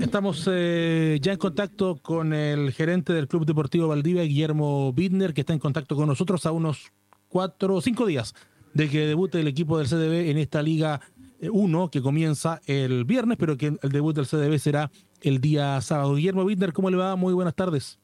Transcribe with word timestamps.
Estamos 0.00 0.48
eh, 0.50 1.18
ya 1.20 1.32
en 1.32 1.38
contacto 1.38 1.98
con 2.00 2.32
el 2.32 2.72
gerente 2.72 3.12
del 3.12 3.28
Club 3.28 3.44
Deportivo 3.44 3.88
Valdivia, 3.88 4.22
Guillermo 4.22 4.90
Bidner, 4.94 5.34
que 5.34 5.42
está 5.42 5.52
en 5.52 5.58
contacto 5.58 5.96
con 5.96 6.08
nosotros 6.08 6.46
a 6.46 6.52
unos 6.52 6.90
cuatro 7.28 7.74
o 7.74 7.80
cinco 7.82 8.06
días 8.06 8.34
de 8.72 8.88
que 8.88 9.06
debute 9.06 9.38
el 9.38 9.48
equipo 9.48 9.76
del 9.76 9.88
CDB 9.88 10.30
en 10.30 10.38
esta 10.38 10.62
Liga 10.62 11.02
1 11.42 11.84
eh, 11.84 11.88
que 11.92 12.00
comienza 12.00 12.62
el 12.66 13.04
viernes, 13.04 13.36
pero 13.38 13.58
que 13.58 13.66
el 13.82 13.92
debut 13.92 14.16
del 14.16 14.24
CDB 14.24 14.58
será 14.58 14.90
el 15.20 15.42
día 15.42 15.78
sábado. 15.82 16.14
Guillermo 16.14 16.46
Bidner, 16.46 16.72
¿cómo 16.72 16.88
le 16.88 16.96
va? 16.96 17.14
Muy 17.14 17.34
buenas 17.34 17.54
tardes. 17.54 17.98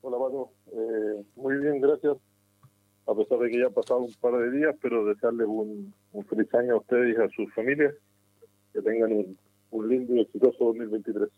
Hola, 0.00 0.18
Pato. 0.18 0.50
Eh, 0.72 1.24
muy 1.36 1.58
bien, 1.58 1.80
gracias. 1.80 2.16
A 3.06 3.14
pesar 3.14 3.38
de 3.38 3.50
que 3.50 3.60
ya 3.60 3.68
ha 3.68 3.70
pasado 3.70 4.00
un 4.00 4.14
par 4.14 4.36
de 4.36 4.50
días, 4.50 4.74
pero 4.82 5.04
desearles 5.04 5.46
un 5.46 5.94
feliz 6.28 6.52
año 6.54 6.74
a 6.74 6.78
ustedes 6.78 7.16
y 7.16 7.22
a 7.22 7.28
sus 7.28 7.54
familias. 7.54 7.94
Que 8.72 8.82
tengan 8.82 9.12
un, 9.12 9.38
un 9.76 9.88
lindo 9.88 10.14
y 10.14 10.20
exitoso 10.20 10.64
2023. 10.66 11.28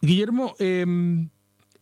Guillermo, 0.00 0.54
em, 0.58 1.28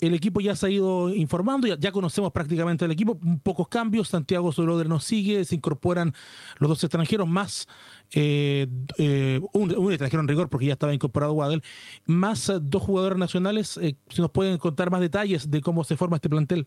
el 0.01 0.15
equipo 0.15 0.41
ya 0.41 0.55
se 0.55 0.67
ha 0.67 0.71
ido 0.71 1.15
informando, 1.15 1.67
ya, 1.67 1.93
conocemos 1.93 2.33
prácticamente 2.33 2.85
el 2.85 2.91
equipo, 2.91 3.19
pocos 3.43 3.69
cambios, 3.69 4.09
Santiago 4.09 4.53
Soloder 4.53 4.89
nos 4.89 5.05
sigue, 5.05 5.45
se 5.45 5.55
incorporan 5.55 6.13
los 6.59 6.69
dos 6.69 6.85
extranjeros 6.85 7.29
más, 7.29 7.67
eh, 8.15 8.67
eh, 8.99 9.41
un, 9.53 9.71
extranjero 9.91 10.21
en 10.21 10.29
rigor 10.29 10.49
porque 10.49 10.67
ya 10.67 10.73
estaba 10.75 10.95
incorporado 10.95 11.33
Waddell, 11.33 11.63
más 12.07 12.53
dos 12.63 12.83
jugadores 12.83 13.19
nacionales, 13.19 13.77
eh, 13.79 13.97
si 14.09 14.21
nos 14.21 14.31
pueden 14.31 14.59
contar 14.59 14.91
más 14.91 15.01
detalles 15.01 15.51
de 15.51 15.61
cómo 15.61 15.85
se 15.85 15.97
forma 15.97 16.17
este 16.17 16.29
plantel. 16.29 16.67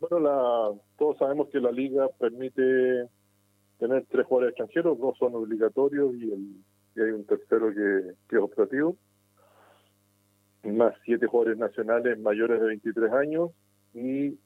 Bueno, 0.00 0.20
la, 0.20 0.72
todos 0.98 1.16
sabemos 1.18 1.48
que 1.48 1.58
la 1.58 1.72
liga 1.72 2.08
permite 2.18 3.08
tener 3.78 4.06
tres 4.10 4.26
jugadores 4.26 4.52
extranjeros, 4.52 4.98
dos 4.98 5.16
son 5.18 5.34
obligatorios 5.34 6.14
y, 6.14 6.32
el, 6.32 6.56
hay 7.00 7.10
un 7.10 7.24
tercero 7.24 7.72
que, 7.72 8.36
es 8.36 8.42
operativo, 8.42 8.96
más 10.64 10.94
siete 11.04 11.26
jugadores 11.26 11.58
nacionales 11.58 12.18
mayores 12.18 12.60
de 12.60 12.66
23 12.66 13.12
años 13.12 13.50
y 13.94 14.38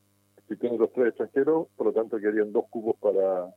si 0.49 0.57
tienes 0.57 0.79
los 0.79 0.93
tres 0.93 1.09
extranjeros, 1.09 1.69
por 1.77 1.87
lo 1.87 1.93
tanto 1.93 2.19
quedarían 2.19 2.53
dos 2.53 2.65
cubos 2.71 2.97
para, 3.01 3.49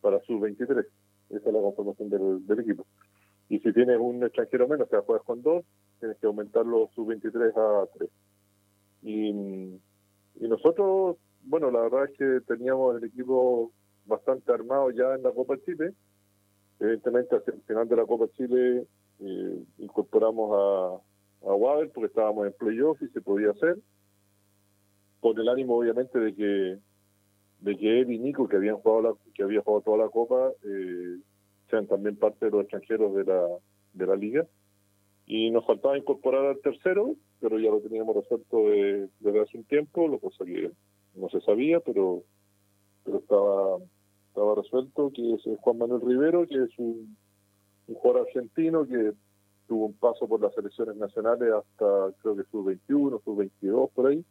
para 0.00 0.20
sus 0.20 0.40
23. 0.40 0.86
Esa 1.30 1.48
es 1.48 1.54
la 1.54 1.60
conformación 1.60 2.10
del, 2.46 2.60
equipo. 2.60 2.86
Y 3.48 3.58
si 3.58 3.72
tienes 3.72 3.98
un 3.98 4.22
extranjero 4.22 4.68
menos, 4.68 4.86
o 4.86 4.90
sea, 4.90 5.02
juegas 5.02 5.24
con 5.24 5.42
dos, 5.42 5.64
tienes 5.98 6.16
que 6.18 6.26
aumentarlo 6.26 6.90
sub 6.94 7.08
23 7.08 7.56
a 7.56 7.86
3. 7.94 8.10
Y, 9.02 9.28
y 10.40 10.48
nosotros, 10.48 11.16
bueno, 11.42 11.70
la 11.70 11.80
verdad 11.80 12.04
es 12.04 12.16
que 12.16 12.40
teníamos 12.46 12.96
el 12.96 13.04
equipo 13.08 13.72
bastante 14.04 14.52
armado 14.52 14.90
ya 14.90 15.14
en 15.14 15.22
la 15.22 15.32
Copa 15.32 15.56
Chile. 15.64 15.92
Evidentemente, 16.82 17.36
al 17.36 17.42
final 17.64 17.88
de 17.88 17.94
la 17.94 18.04
Copa 18.04 18.26
Chile 18.36 18.84
eh, 19.20 19.64
incorporamos 19.78 20.50
a, 20.52 21.48
a 21.48 21.56
porque 21.94 22.06
estábamos 22.06 22.44
en 22.44 22.52
playoff 22.54 23.00
y 23.00 23.06
se 23.10 23.20
podía 23.20 23.50
hacer. 23.52 23.78
Con 25.20 25.38
el 25.38 25.48
ánimo, 25.48 25.78
obviamente, 25.78 26.18
de 26.18 26.34
que 26.34 26.78
de 27.60 27.78
que 27.78 28.00
él 28.00 28.10
y 28.10 28.18
Nico, 28.18 28.48
que 28.48 28.56
habían 28.56 28.78
jugado 28.78 29.02
la, 29.02 29.14
que 29.32 29.44
había 29.44 29.62
jugado 29.62 29.82
toda 29.82 29.98
la 29.98 30.08
Copa, 30.08 30.50
eh, 30.64 31.18
sean 31.70 31.86
también 31.86 32.16
parte 32.16 32.46
de 32.46 32.50
los 32.50 32.62
extranjeros 32.62 33.14
de 33.14 33.24
la, 33.26 33.46
de 33.92 34.06
la 34.06 34.16
liga. 34.16 34.44
Y 35.24 35.52
nos 35.52 35.64
faltaba 35.64 35.96
incorporar 35.96 36.46
al 36.46 36.60
tercero, 36.62 37.14
pero 37.38 37.60
ya 37.60 37.70
lo 37.70 37.80
teníamos 37.80 38.16
resuelto 38.16 38.58
desde 39.20 39.40
hace 39.40 39.56
un 39.56 39.64
tiempo, 39.64 40.08
lo 40.08 40.18
cosa 40.18 40.44
que 40.44 40.72
no 41.14 41.28
se 41.28 41.40
sabía, 41.42 41.78
pero 41.78 42.24
pero 43.04 43.18
estaba 43.18 43.78
estaba 44.32 44.54
resuelto, 44.54 45.12
que 45.14 45.34
es 45.34 45.42
Juan 45.60 45.76
Manuel 45.76 46.00
Rivero, 46.00 46.46
que 46.46 46.62
es 46.62 46.70
un, 46.78 47.16
jugador 47.86 48.26
argentino 48.26 48.86
que 48.86 49.12
tuvo 49.68 49.86
un 49.86 49.92
paso 49.92 50.26
por 50.26 50.40
las 50.40 50.54
selecciones 50.54 50.96
nacionales 50.96 51.52
hasta 51.52 52.16
creo 52.22 52.36
que 52.36 52.44
sub 52.44 52.64
21, 52.64 53.20
sub 53.22 53.36
22 53.36 53.90
por 53.90 54.06
ahí. 54.06 54.24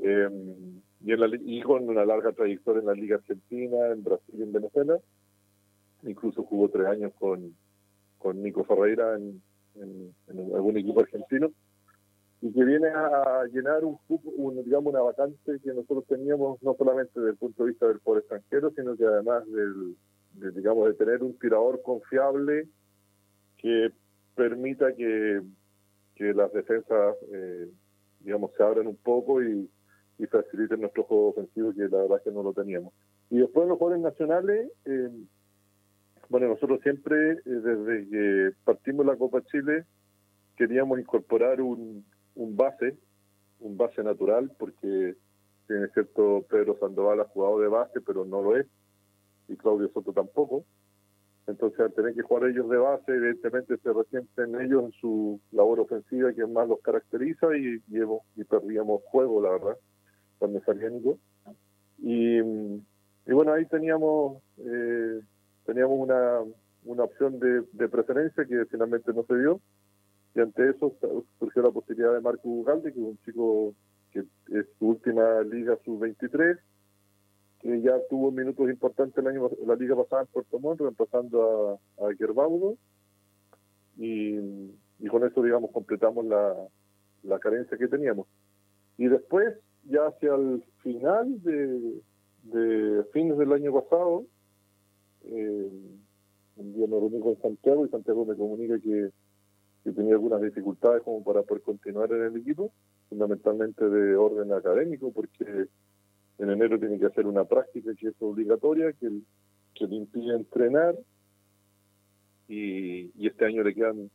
Em, 0.00 0.80
y, 1.02 1.60
con 1.62 1.88
una 1.88 2.04
larga 2.04 2.30
trayectoria 2.32 2.80
en 2.80 2.86
la 2.86 2.94
Liga 2.94 3.16
Argentina, 3.16 3.88
en 3.88 4.04
Brasil 4.04 4.34
y 4.38 4.42
en 4.42 4.52
Venezuela. 4.52 4.98
Incluso 6.04 6.44
jugó 6.44 6.68
tres 6.68 6.86
años 6.86 7.12
con, 7.18 7.54
con 8.18 8.40
Nico 8.40 8.62
Ferreira 8.62 9.16
en 9.16 9.42
algún 10.54 10.76
equipo 10.76 11.00
argentino 11.00 11.50
y 12.42 12.52
que 12.52 12.64
viene 12.64 12.88
a 12.88 13.44
llenar 13.52 13.84
un, 13.84 13.98
digamos 14.64 14.92
una 14.92 15.02
vacante 15.02 15.60
que 15.62 15.74
nosotros 15.74 16.06
teníamos 16.06 16.62
no 16.62 16.74
solamente 16.74 17.12
desde 17.20 17.32
el 17.32 17.36
punto 17.36 17.64
de 17.64 17.70
vista 17.70 17.86
del 17.86 18.00
poder 18.00 18.20
extranjero 18.20 18.70
sino 18.74 18.96
que 18.96 19.04
además 19.04 19.44
del 19.50 19.96
de, 20.34 20.50
digamos 20.52 20.88
de 20.88 20.94
tener 20.94 21.22
un 21.22 21.38
tirador 21.38 21.82
confiable 21.82 22.68
que 23.58 23.90
permita 24.34 24.94
que, 24.94 25.42
que 26.14 26.32
las 26.32 26.50
defensas 26.52 27.16
eh, 27.30 27.68
digamos 28.20 28.52
se 28.56 28.62
abran 28.62 28.86
un 28.86 28.96
poco 28.96 29.42
y, 29.42 29.68
y, 30.18 30.26
faciliten 30.26 30.80
nuestro 30.80 31.02
juego 31.04 31.28
ofensivo 31.30 31.74
que 31.74 31.88
la 31.88 32.02
verdad 32.02 32.18
es 32.18 32.24
que 32.24 32.30
no 32.30 32.42
lo 32.42 32.52
teníamos. 32.52 32.92
Y 33.30 33.38
después 33.38 33.68
los 33.68 33.76
jugadores 33.78 34.02
nacionales 34.02 34.72
eh, 34.86 35.10
bueno 36.30 36.48
nosotros 36.48 36.80
siempre 36.82 37.32
eh, 37.32 37.40
desde 37.44 38.08
que 38.08 38.50
partimos 38.64 39.04
la 39.04 39.16
Copa 39.16 39.42
Chile 39.42 39.84
queríamos 40.56 40.98
incorporar 40.98 41.60
un, 41.60 42.04
un 42.34 42.56
base, 42.56 42.96
un 43.60 43.76
base 43.76 44.02
natural, 44.02 44.50
porque 44.58 45.16
tiene 45.66 45.88
cierto 45.88 46.44
Pedro 46.48 46.76
Sandoval 46.78 47.20
ha 47.20 47.24
jugado 47.24 47.60
de 47.60 47.68
base, 47.68 48.00
pero 48.00 48.24
no 48.24 48.42
lo 48.42 48.56
es, 48.56 48.66
y 49.48 49.56
Claudio 49.56 49.88
Soto 49.92 50.12
tampoco. 50.12 50.64
Entonces, 51.46 51.80
al 51.80 51.92
tener 51.92 52.14
que 52.14 52.22
jugar 52.22 52.50
ellos 52.50 52.68
de 52.68 52.76
base, 52.76 53.12
evidentemente 53.12 53.76
se 53.78 53.92
resienten 53.92 54.60
ellos 54.60 54.84
en 54.84 54.92
su 54.92 55.40
labor 55.52 55.80
ofensiva, 55.80 56.32
que 56.32 56.46
más 56.46 56.68
los 56.68 56.80
caracteriza, 56.80 57.56
y, 57.56 57.82
y, 58.36 58.44
perdíamos 58.44 59.02
juego, 59.04 59.42
la 59.42 59.50
verdad, 59.50 59.76
cuando 60.38 60.60
salía 60.60 60.90
Nico. 60.90 61.18
Y, 61.98 62.38
y 62.38 63.32
bueno, 63.32 63.52
ahí 63.52 63.66
teníamos 63.66 64.42
eh, 64.58 65.20
teníamos 65.66 65.98
una, 65.98 66.40
una 66.84 67.04
opción 67.04 67.38
de, 67.38 67.62
de 67.72 67.88
preferencia 67.88 68.44
que 68.44 68.64
finalmente 68.66 69.12
no 69.12 69.24
se 69.24 69.38
dio 69.38 69.60
y 70.34 70.40
ante 70.40 70.70
eso 70.70 70.94
surgió 71.38 71.62
la 71.62 71.70
posibilidad 71.70 72.14
de 72.14 72.20
Marco 72.20 72.48
Ugalde, 72.48 72.92
que 72.92 73.00
es 73.00 73.06
un 73.06 73.18
chico 73.24 73.74
que 74.12 74.20
es 74.20 74.66
su 74.78 74.88
última 74.88 75.42
liga 75.42 75.76
sub-23, 75.84 76.58
que 77.60 77.82
ya 77.82 77.92
tuvo 78.08 78.30
minutos 78.30 78.68
importantes 78.70 79.16
el 79.18 79.26
año, 79.26 79.50
la 79.66 79.74
liga 79.74 79.96
pasada 79.96 80.22
en 80.22 80.28
Puerto 80.28 80.58
Montt, 80.58 80.80
reemplazando 80.80 81.80
a, 81.98 82.06
a 82.06 82.14
Gerbaudo. 82.16 82.76
Y, 83.98 84.36
y, 84.98 85.08
con 85.08 85.26
eso, 85.26 85.42
digamos, 85.42 85.70
completamos 85.72 86.24
la, 86.24 86.54
la 87.22 87.38
carencia 87.38 87.76
que 87.76 87.88
teníamos. 87.88 88.26
Y 88.96 89.08
después, 89.08 89.54
ya 89.84 90.06
hacia 90.06 90.34
el 90.34 90.64
final 90.82 91.42
de, 91.42 92.00
de 92.44 93.04
fines 93.12 93.36
del 93.36 93.52
año 93.52 93.72
pasado, 93.74 94.24
eh, 95.24 95.70
un 96.56 96.72
día 96.72 96.86
me 96.86 96.98
reuní 96.98 97.20
con 97.20 97.40
Santiago 97.42 97.84
y 97.84 97.90
Santiago 97.90 98.24
me 98.24 98.36
comunica 98.36 98.78
que 98.78 99.10
que 99.84 99.92
tenía 99.92 100.14
algunas 100.14 100.42
dificultades 100.42 101.02
como 101.02 101.24
para 101.24 101.42
poder 101.42 101.62
continuar 101.62 102.12
en 102.12 102.22
el 102.22 102.36
equipo, 102.36 102.72
fundamentalmente 103.08 103.88
de 103.88 104.16
orden 104.16 104.52
académico, 104.52 105.10
porque 105.12 105.66
en 106.38 106.50
enero 106.50 106.78
tiene 106.78 106.98
que 106.98 107.06
hacer 107.06 107.26
una 107.26 107.44
práctica 107.44 107.92
que 107.94 108.08
es 108.08 108.14
obligatoria, 108.20 108.92
que, 108.92 109.08
le 109.08 109.96
impide 109.96 110.34
entrenar, 110.34 110.94
y, 112.48 113.26
este 113.26 113.46
año 113.46 113.62
le 113.62 113.74
quedan 113.74 114.10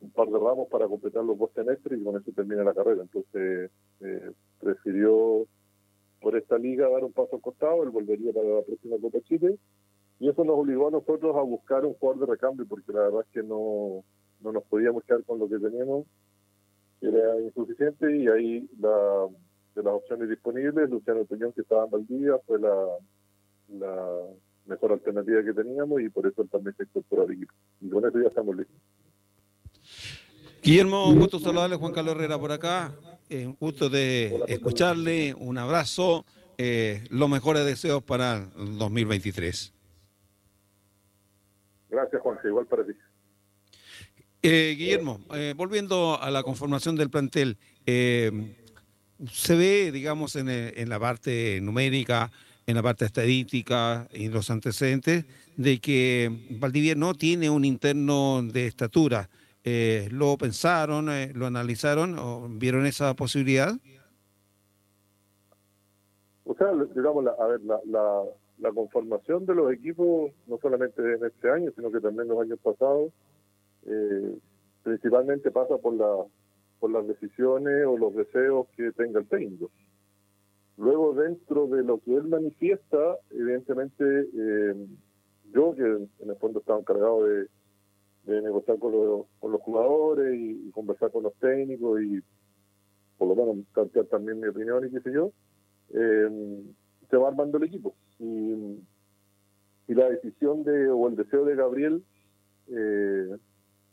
un 0.00 0.10
par 0.10 0.28
de 0.28 0.38
ramos 0.38 0.68
para 0.68 0.88
completar 0.88 1.24
los 1.24 1.38
dos 1.38 1.50
semestres 1.54 2.00
y 2.00 2.04
con 2.04 2.20
eso 2.20 2.32
termina 2.32 2.64
la 2.64 2.74
carrera. 2.74 3.02
Entonces 3.02 3.70
eh, 4.00 4.32
prefirió 4.60 5.46
por 6.20 6.36
esta 6.36 6.58
liga 6.58 6.88
dar 6.88 7.04
un 7.04 7.12
paso 7.12 7.36
al 7.36 7.42
costado, 7.42 7.82
él 7.84 7.90
volvería 7.90 8.32
para 8.32 8.48
la 8.48 8.62
próxima 8.62 8.96
Copa 9.00 9.20
Chile, 9.20 9.56
y 10.18 10.28
eso 10.28 10.44
nos 10.44 10.58
obligó 10.58 10.88
a 10.88 10.92
nosotros 10.92 11.36
a 11.36 11.42
buscar 11.42 11.84
un 11.84 11.94
jugador 11.94 12.26
de 12.26 12.32
recambio, 12.32 12.66
porque 12.66 12.92
la 12.92 13.02
verdad 13.02 13.20
es 13.20 13.32
que 13.32 13.42
no 13.42 14.04
no 14.40 14.52
nos 14.52 14.64
podíamos 14.64 15.04
quedar 15.04 15.24
con 15.24 15.38
lo 15.38 15.48
que 15.48 15.58
teníamos, 15.58 16.06
que 17.00 17.08
era 17.08 17.40
insuficiente, 17.40 18.16
y 18.16 18.28
ahí 18.28 18.68
la, 18.80 19.28
de 19.74 19.82
las 19.82 19.94
opciones 19.94 20.28
disponibles, 20.28 20.90
Luciano 20.90 21.24
Peñón, 21.24 21.52
que 21.52 21.62
estaba 21.62 21.84
en 21.84 21.90
Valdivia, 21.90 22.38
fue 22.46 22.58
la, 22.58 22.74
la 23.78 24.08
mejor 24.66 24.92
alternativa 24.92 25.42
que 25.42 25.52
teníamos, 25.52 26.00
y 26.00 26.08
por 26.08 26.26
eso 26.26 26.44
también 26.44 26.76
se 26.76 26.84
incorporó 26.84 27.22
al 27.22 27.32
equipo. 27.32 27.52
Y 27.80 27.88
con 27.88 28.04
eso 28.06 28.20
ya 28.20 28.28
estamos 28.28 28.56
listos. 28.56 28.76
Guillermo, 30.62 31.08
un 31.08 31.18
gusto 31.18 31.38
saludarle, 31.38 31.76
Juan 31.76 31.92
Carlos 31.92 32.14
Herrera 32.14 32.38
por 32.38 32.52
acá, 32.52 32.92
eh, 33.30 33.46
un 33.46 33.56
gusto 33.58 33.88
de 33.88 34.42
escucharle, 34.48 35.34
un 35.34 35.56
abrazo, 35.56 36.24
eh, 36.58 37.04
los 37.10 37.30
mejores 37.30 37.64
deseos 37.64 38.02
para 38.02 38.48
el 38.56 38.78
2023. 38.78 39.72
Gracias, 41.90 42.20
Juan, 42.20 42.38
igual 42.44 42.66
para 42.66 42.84
ti. 42.84 42.92
Eh, 44.42 44.74
Guillermo, 44.78 45.20
eh, 45.34 45.54
volviendo 45.56 46.20
a 46.20 46.30
la 46.30 46.42
conformación 46.42 46.96
del 46.96 47.10
plantel, 47.10 47.58
eh, 47.86 48.54
se 49.30 49.56
ve, 49.56 49.90
digamos, 49.90 50.36
en, 50.36 50.88
la 50.88 51.00
parte 51.00 51.60
numérica, 51.60 52.30
en 52.66 52.76
la 52.76 52.82
parte 52.82 53.04
estadística 53.04 54.06
y 54.12 54.28
los 54.28 54.50
antecedentes, 54.50 55.24
de 55.56 55.80
que 55.80 56.30
Valdivia 56.50 56.94
no 56.94 57.14
tiene 57.14 57.50
un 57.50 57.64
interno 57.64 58.42
de 58.42 58.66
estatura. 58.66 59.28
Eh, 59.64 60.08
¿Lo 60.12 60.36
pensaron, 60.38 61.10
eh, 61.10 61.32
lo 61.34 61.46
analizaron 61.46 62.16
o 62.18 62.46
vieron 62.48 62.86
esa 62.86 63.14
posibilidad? 63.14 63.72
O 66.44 66.54
sea, 66.54 66.68
digamos, 66.94 67.26
a 67.26 67.46
ver, 67.46 67.60
la, 67.62 67.80
la, 68.58 68.72
conformación 68.72 69.44
de 69.46 69.54
los 69.54 69.72
equipos, 69.72 70.30
no 70.46 70.58
solamente 70.62 71.02
en 71.02 71.24
este 71.24 71.50
año, 71.50 71.70
sino 71.74 71.90
que 71.90 72.00
también 72.00 72.28
los 72.28 72.40
años 72.40 72.58
pasados, 72.62 73.12
eh, 73.86 74.38
principalmente 74.82 75.50
pasa 75.50 75.78
por, 75.78 75.94
la, 75.94 76.24
por 76.80 76.90
las 76.90 77.06
decisiones 77.06 77.86
o 77.86 77.96
los 77.96 78.14
deseos 78.14 78.66
que 78.76 78.92
tenga 78.92 79.20
el 79.20 79.28
técnico. 79.28 79.70
Luego, 80.78 81.12
dentro 81.12 81.66
de 81.66 81.82
lo 81.82 81.98
que 81.98 82.14
él 82.14 82.28
manifiesta, 82.28 83.16
evidentemente, 83.30 84.04
eh, 84.04 84.74
yo, 85.52 85.74
que 85.74 85.82
en 85.82 86.30
el 86.30 86.36
fondo 86.36 86.60
estaba 86.60 86.78
encargado 86.78 87.24
de, 87.24 87.48
negociar 88.26 88.78
con 88.78 88.92
los, 88.92 89.60
jugadores 89.62 90.38
y, 90.38 90.70
conversar 90.70 91.10
con 91.10 91.22
los 91.22 91.34
técnicos 91.36 92.02
y 92.02 92.20
por 93.16 93.28
lo 93.28 93.34
menos 93.34 93.66
plantear 93.72 94.04
también 94.06 94.38
mi 94.38 94.48
opinión 94.48 94.86
y 94.86 94.90
qué 94.90 95.00
sé 95.00 95.12
yo, 95.12 95.32
eh, 95.94 96.62
se 97.10 97.16
va 97.16 97.28
armando 97.28 97.58
el 97.58 97.64
equipo. 97.64 97.94
Y, 98.18 98.78
y, 99.88 99.94
la 99.94 100.10
decisión 100.10 100.62
de 100.62 100.88
o 100.90 101.08
el 101.08 101.16
deseo 101.16 101.44
de 101.44 101.56
Gabriel, 101.56 102.04
eh, 102.68 103.36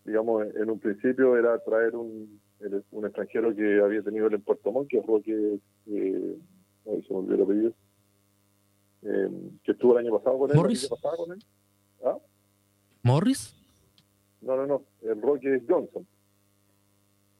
digamos, 0.05 0.45
en 0.55 0.69
un 0.69 0.79
principio 0.79 1.35
era 1.37 1.57
traer 1.59 1.95
un, 1.95 2.39
un 2.91 3.05
extranjero 3.05 3.55
que 3.55 3.81
había 3.81 4.01
tenido 4.01 4.27
el 4.27 4.35
en 4.35 4.41
Puerto 4.41 4.71
Montt, 4.71 4.89
que 4.89 4.99
es 4.99 5.05
Roque, 5.05 5.59
eh, 5.87 6.37
se 6.85 7.13
me 7.13 7.19
olvidó 7.19 7.35
el 7.35 7.41
apellido, 7.41 7.73
eh, 9.03 9.29
que 9.63 9.71
estuvo 9.71 9.97
el 9.97 10.05
año 10.05 10.17
pasado 10.17 10.37
con 10.39 10.51
él. 10.51 10.55
¿Morris? 10.55 10.89
con 10.89 11.31
él. 11.31 11.43
¿Ah? 12.03 12.17
¿Morris? 13.03 13.55
No, 14.41 14.55
no, 14.55 14.67
no, 14.67 14.83
el 15.01 15.21
Roque 15.21 15.61
Johnson. 15.67 16.05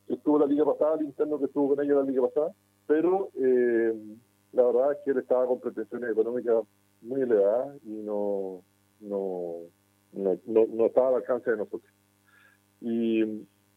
Estuvo 0.08 0.40
la 0.40 0.46
liga 0.46 0.66
pasada, 0.66 0.98
el 1.00 1.06
interno 1.06 1.40
que 1.40 1.46
estuvo 1.46 1.76
con 1.76 1.84
ellos 1.84 2.04
la 2.04 2.12
liga 2.12 2.28
pasada, 2.28 2.52
pero 2.88 3.32
eh, 3.36 3.94
la 4.54 4.64
verdad 4.64 4.92
es 4.94 4.98
que 5.04 5.12
él 5.12 5.18
estaba 5.20 5.46
con 5.48 5.60
pretensiones 5.60 6.12
económicas 6.12 6.64
muy 7.02 7.22
elevadas 7.22 7.78
y 7.84 7.90
no, 7.90 8.64
no, 9.02 9.62
no, 10.14 10.40
no, 10.46 10.86
estaba 10.86 11.10
al 11.10 11.16
alcance 11.16 11.52
de 11.52 11.58
nosotros. 11.58 11.92
Y, 12.82 13.24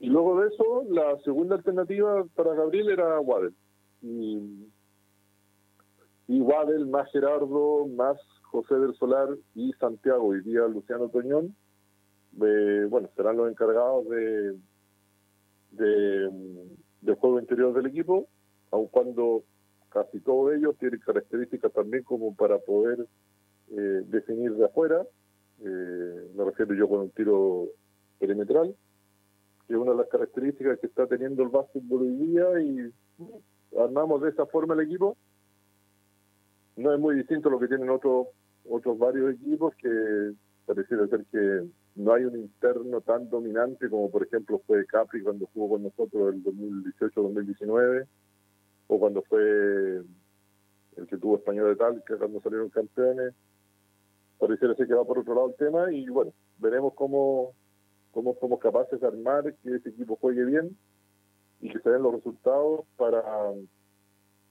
y, 0.00 0.08
luego 0.08 0.40
de 0.40 0.48
eso, 0.48 0.84
la 0.90 1.18
segunda 1.24 1.56
alternativa 1.56 2.24
para 2.34 2.54
Gabriel 2.54 2.90
era 2.90 3.20
Waddell. 3.20 3.54
Y, 4.02 4.68
y 6.28 6.40
Waddell 6.40 6.86
más 6.86 7.10
Gerardo, 7.10 7.86
más 7.86 8.18
José 8.42 8.74
del 8.76 8.94
Solar 8.94 9.28
y 9.54 9.72
Santiago, 9.74 10.28
hoy 10.28 10.42
día 10.42 10.66
Luciano 10.66 11.08
Toñón, 11.08 11.54
bueno, 12.32 13.08
serán 13.16 13.36
los 13.36 13.50
encargados 13.50 14.08
de, 14.08 14.56
de, 15.72 16.30
del 17.00 17.14
juego 17.16 17.40
interior 17.40 17.74
del 17.74 17.86
equipo, 17.86 18.28
aun 18.70 18.86
cuando 18.88 19.44
casi 19.90 20.20
todos 20.20 20.54
ellos 20.54 20.76
tienen 20.78 21.00
características 21.00 21.72
también 21.72 22.02
como 22.04 22.34
para 22.34 22.58
poder 22.58 23.06
eh, 23.70 24.02
definir 24.06 24.54
de 24.54 24.66
afuera. 24.66 25.06
Eh, 25.60 26.30
me 26.36 26.44
refiero 26.44 26.74
yo 26.74 26.88
con 26.88 27.00
un 27.00 27.10
tiro 27.10 27.66
perimetral, 28.18 28.74
que 29.66 29.74
es 29.74 29.78
una 29.78 29.92
de 29.92 29.98
las 29.98 30.08
características 30.08 30.78
que 30.78 30.86
está 30.86 31.06
teniendo 31.06 31.42
el 31.42 31.48
básquetbol 31.48 32.02
hoy 32.02 32.16
día 32.16 32.60
y 32.60 33.78
armamos 33.78 34.22
de 34.22 34.30
esa 34.30 34.46
forma 34.46 34.74
el 34.74 34.80
equipo. 34.80 35.16
No 36.76 36.92
es 36.92 37.00
muy 37.00 37.16
distinto 37.16 37.48
a 37.48 37.52
lo 37.52 37.58
que 37.58 37.68
tienen 37.68 37.90
otros 37.90 38.28
otros 38.70 38.98
varios 38.98 39.34
equipos 39.34 39.74
que 39.76 40.32
pareciera 40.66 41.06
ser 41.06 41.24
que 41.32 41.66
no 41.94 42.12
hay 42.12 42.24
un 42.24 42.36
interno 42.36 43.00
tan 43.00 43.30
dominante 43.30 43.88
como 43.88 44.10
por 44.10 44.22
ejemplo 44.24 44.60
fue 44.66 44.84
Capri 44.84 45.22
cuando 45.22 45.48
jugó 45.54 45.70
con 45.70 45.84
nosotros 45.84 46.34
el 46.34 46.44
2018-2019 46.44 48.06
o 48.88 48.98
cuando 48.98 49.22
fue 49.22 50.02
el 50.96 51.06
que 51.06 51.16
tuvo 51.16 51.36
Español 51.36 51.68
de 51.68 51.76
tal, 51.76 52.02
que 52.04 52.16
cuando 52.16 52.40
salieron 52.40 52.70
campeones, 52.70 53.34
pareciera 54.38 54.74
ser 54.74 54.86
que 54.86 54.94
va 54.94 55.04
por 55.04 55.18
otro 55.18 55.34
lado 55.34 55.48
el 55.48 55.54
tema 55.54 55.92
y 55.92 56.08
bueno, 56.08 56.32
veremos 56.58 56.94
cómo, 56.94 57.52
cómo 58.12 58.36
somos 58.40 58.58
capaces 58.60 59.00
de 59.00 59.06
armar 59.06 59.54
que 59.62 59.76
ese 59.76 59.90
equipo 59.90 60.16
juegue 60.16 60.44
bien 60.44 60.76
y 61.60 61.70
que 61.70 61.78
se 61.80 61.90
den 61.90 62.02
los 62.02 62.14
resultados 62.14 62.84
para 62.96 63.22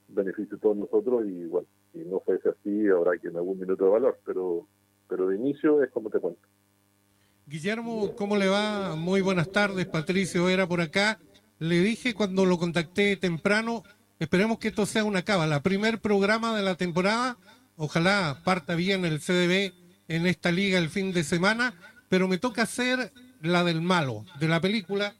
beneficio 0.08 0.56
de 0.56 0.60
todos 0.62 0.76
nosotros 0.76 1.24
y 1.26 1.44
bueno, 1.44 1.66
si 1.92 1.98
no 1.98 2.20
fuese 2.20 2.48
así 2.48 2.88
habrá 2.88 3.18
que 3.18 3.28
en 3.28 3.36
algún 3.36 3.58
minuto 3.58 3.84
de 3.84 3.90
valor, 3.90 4.18
pero, 4.24 4.66
pero 5.08 5.28
de 5.28 5.36
inicio 5.36 5.82
es 5.82 5.90
como 5.90 6.10
te 6.10 6.18
cuento. 6.18 6.40
Guillermo, 7.46 8.14
¿cómo 8.16 8.36
le 8.36 8.48
va? 8.48 8.94
Muy 8.94 9.22
buenas 9.22 9.50
tardes, 9.50 9.86
Patricio 9.86 10.48
era 10.48 10.66
por 10.66 10.80
acá. 10.80 11.18
Le 11.58 11.80
dije 11.80 12.14
cuando 12.14 12.44
lo 12.44 12.58
contacté 12.58 13.16
temprano 13.16 13.82
Esperemos 14.18 14.58
que 14.58 14.68
esto 14.68 14.84
sea 14.84 15.04
una 15.04 15.22
cábala. 15.22 15.62
Primer 15.62 16.00
programa 16.00 16.56
de 16.56 16.62
la 16.62 16.74
temporada. 16.74 17.36
Ojalá 17.76 18.40
parta 18.44 18.74
bien 18.74 19.04
el 19.04 19.20
CDB 19.20 19.72
en 20.08 20.26
esta 20.26 20.50
liga 20.50 20.78
el 20.78 20.88
fin 20.88 21.12
de 21.12 21.22
semana. 21.22 21.74
Pero 22.08 22.26
me 22.26 22.38
toca 22.38 22.62
hacer 22.62 23.12
la 23.40 23.64
del 23.64 23.80
malo 23.80 24.24
de 24.38 24.48
la 24.48 24.60
película 24.60 25.14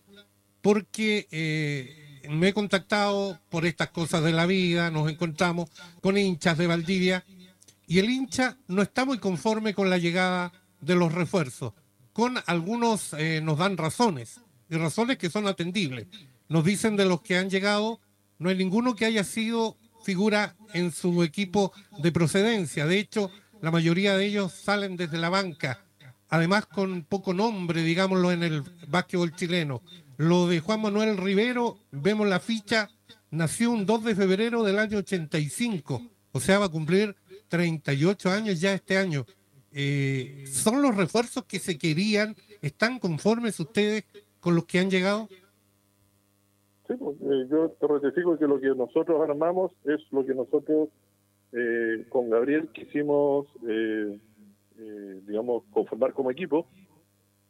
porque 0.60 1.28
eh, 1.30 2.22
me 2.28 2.48
he 2.48 2.52
contactado 2.52 3.40
por 3.48 3.64
estas 3.64 3.88
cosas 3.90 4.22
de 4.22 4.32
la 4.32 4.46
vida. 4.46 4.90
Nos 4.90 5.10
encontramos 5.10 5.70
con 6.00 6.18
hinchas 6.18 6.58
de 6.58 6.66
Valdivia 6.66 7.24
y 7.86 7.98
el 7.98 8.10
hincha 8.10 8.58
no 8.66 8.82
está 8.82 9.04
muy 9.04 9.18
conforme 9.18 9.74
con 9.74 9.88
la 9.88 9.98
llegada 9.98 10.52
de 10.80 10.94
los 10.94 11.12
refuerzos. 11.12 11.72
Con 12.12 12.38
algunos 12.46 13.14
eh, 13.14 13.40
nos 13.42 13.58
dan 13.58 13.76
razones 13.76 14.40
y 14.68 14.76
razones 14.76 15.18
que 15.18 15.30
son 15.30 15.46
atendibles. 15.46 16.06
Nos 16.48 16.64
dicen 16.64 16.96
de 16.96 17.04
los 17.04 17.22
que 17.22 17.38
han 17.38 17.50
llegado 17.50 18.00
no 18.38 18.50
hay 18.50 18.56
ninguno 18.56 18.94
que 18.94 19.04
haya 19.04 19.24
sido 19.24 19.76
figura 20.04 20.56
en 20.72 20.92
su 20.92 21.22
equipo 21.22 21.72
de 21.98 22.12
procedencia. 22.12 22.86
De 22.86 22.98
hecho, 22.98 23.30
la 23.60 23.70
mayoría 23.70 24.16
de 24.16 24.26
ellos 24.26 24.52
salen 24.52 24.96
desde 24.96 25.18
la 25.18 25.28
banca, 25.28 25.84
además 26.28 26.66
con 26.66 27.04
poco 27.04 27.34
nombre, 27.34 27.82
digámoslo, 27.82 28.32
en 28.32 28.42
el 28.42 28.62
básquetbol 28.88 29.34
chileno. 29.34 29.82
Lo 30.16 30.46
de 30.48 30.60
Juan 30.60 30.82
Manuel 30.82 31.16
Rivero, 31.16 31.78
vemos 31.90 32.26
la 32.26 32.40
ficha, 32.40 32.88
nació 33.30 33.70
un 33.70 33.86
2 33.86 34.04
de 34.04 34.14
febrero 34.14 34.62
del 34.62 34.78
año 34.78 34.98
85, 34.98 36.02
o 36.32 36.40
sea, 36.40 36.58
va 36.58 36.66
a 36.66 36.70
cumplir 36.70 37.14
38 37.48 38.30
años 38.30 38.60
ya 38.60 38.72
este 38.72 38.98
año. 38.98 39.24
Eh, 39.72 40.44
¿Son 40.46 40.82
los 40.82 40.96
refuerzos 40.96 41.44
que 41.44 41.58
se 41.58 41.78
querían? 41.78 42.34
¿Están 42.62 42.98
conformes 42.98 43.60
ustedes 43.60 44.04
con 44.40 44.54
los 44.54 44.64
que 44.64 44.78
han 44.78 44.90
llegado? 44.90 45.28
Sí, 46.86 46.94
pues, 46.98 47.16
eh, 47.20 47.46
yo 47.50 47.70
te 47.70 47.86
ratifico 47.86 48.38
que 48.38 48.46
lo 48.46 48.60
que 48.60 48.68
nosotros 48.68 49.20
armamos 49.20 49.72
es 49.84 50.00
lo 50.10 50.24
que 50.24 50.34
nosotros 50.34 50.88
eh, 51.52 52.06
con 52.08 52.30
Gabriel 52.30 52.68
quisimos, 52.72 53.46
digamos, 54.78 55.64
conformar 55.70 56.12
como 56.12 56.30
equipo. 56.30 56.68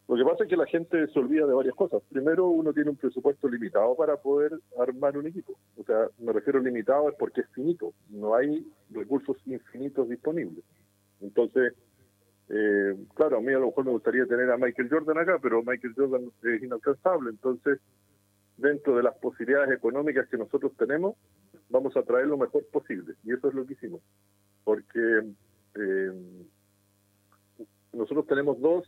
Lo 0.08 0.16
que 0.16 0.24
pasa 0.24 0.44
es 0.44 0.48
que 0.48 0.56
la 0.56 0.66
gente 0.66 1.06
se 1.08 1.18
olvida 1.18 1.46
de 1.46 1.52
varias 1.52 1.74
cosas. 1.74 2.02
Primero, 2.08 2.46
uno 2.46 2.72
tiene 2.72 2.90
un 2.90 2.96
presupuesto 2.96 3.46
limitado 3.46 3.94
para 3.94 4.16
poder 4.16 4.52
armar 4.78 5.18
un 5.18 5.26
equipo. 5.26 5.58
O 5.76 5.84
sea, 5.84 6.08
me 6.18 6.32
refiero 6.32 6.60
limitado 6.60 7.10
es 7.10 7.14
porque 7.18 7.42
es 7.42 7.48
finito. 7.50 7.92
No 8.08 8.34
hay 8.34 8.66
recursos 8.90 9.36
infinitos 9.44 10.08
disponibles. 10.08 10.64
Entonces, 11.20 11.74
claro, 13.14 13.36
a 13.36 13.40
mí 13.40 13.52
a 13.52 13.58
lo 13.58 13.66
mejor 13.66 13.84
me 13.84 13.90
gustaría 13.90 14.24
tener 14.24 14.50
a 14.50 14.56
Michael 14.56 14.88
Jordan 14.88 15.18
acá, 15.18 15.38
pero 15.42 15.62
Michael 15.62 15.94
Jordan 15.94 16.30
es 16.42 16.62
inalcanzable. 16.62 17.30
Entonces, 17.30 17.78
dentro 18.56 18.96
de 18.96 19.02
las 19.02 19.16
posibilidades 19.16 19.76
económicas 19.76 20.26
que 20.28 20.38
nosotros 20.38 20.72
tenemos, 20.78 21.16
vamos 21.68 21.96
a 21.96 22.02
traer 22.02 22.26
lo 22.26 22.38
mejor 22.38 22.64
posible. 22.72 23.14
Y 23.24 23.32
eso 23.34 23.48
es 23.48 23.54
lo 23.54 23.66
que 23.66 23.74
hicimos. 23.74 24.00
Porque 24.64 25.22
eh, 25.74 26.12
nosotros 27.98 28.26
tenemos 28.26 28.60
dos, 28.60 28.84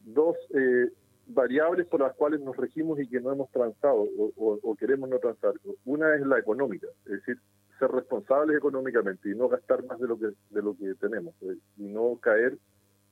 dos 0.00 0.36
eh, 0.54 0.90
variables 1.26 1.86
por 1.86 2.00
las 2.00 2.14
cuales 2.14 2.40
nos 2.40 2.56
regimos 2.56 3.00
y 3.00 3.08
que 3.08 3.20
no 3.20 3.32
hemos 3.32 3.50
transado 3.50 4.06
o, 4.36 4.76
queremos 4.78 5.08
no 5.08 5.18
transar. 5.18 5.54
Una 5.84 6.14
es 6.14 6.26
la 6.26 6.38
económica, 6.38 6.86
es 7.06 7.12
decir, 7.12 7.38
ser 7.78 7.90
responsables 7.90 8.56
económicamente 8.56 9.30
y 9.30 9.34
no 9.34 9.48
gastar 9.48 9.84
más 9.84 9.98
de 9.98 10.08
lo 10.08 10.18
que 10.18 10.26
de 10.50 10.62
lo 10.62 10.76
que 10.76 10.94
tenemos 10.94 11.34
eh, 11.42 11.56
y 11.76 11.84
no 11.84 12.18
caer 12.20 12.58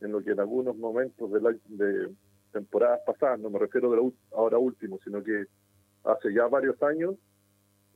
en 0.01 0.13
lo 0.13 0.23
que 0.23 0.33
en 0.33 0.41
algunos 0.41 0.77
momentos 0.77 1.31
de, 1.33 1.41
la, 1.41 1.55
de 1.67 2.11
temporadas 2.53 3.01
pasadas, 3.07 3.41
no 3.41 3.51
me 3.51 3.59
refiero 3.59 3.91
de 3.91 4.13
ahora 4.33 4.59
último, 4.59 4.99
sino 5.05 5.23
que 5.23 5.45
hace 6.05 6.33
ya 6.33 6.47
varios 6.47 6.83
años 6.83 7.17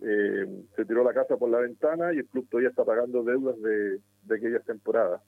eh, 0.01 0.65
se 0.77 0.85
tiró 0.85 1.03
la 1.03 1.13
casa 1.13 1.37
por 1.37 1.51
la 1.51 1.59
ventana 1.59 2.13
y 2.13 2.19
el 2.19 2.27
club 2.27 2.49
todavía 2.49 2.71
está 2.71 2.85
pagando 2.85 3.23
deudas 3.25 3.57
de, 3.61 4.01
aquellas 4.35 4.65
temporadas. 4.65 5.21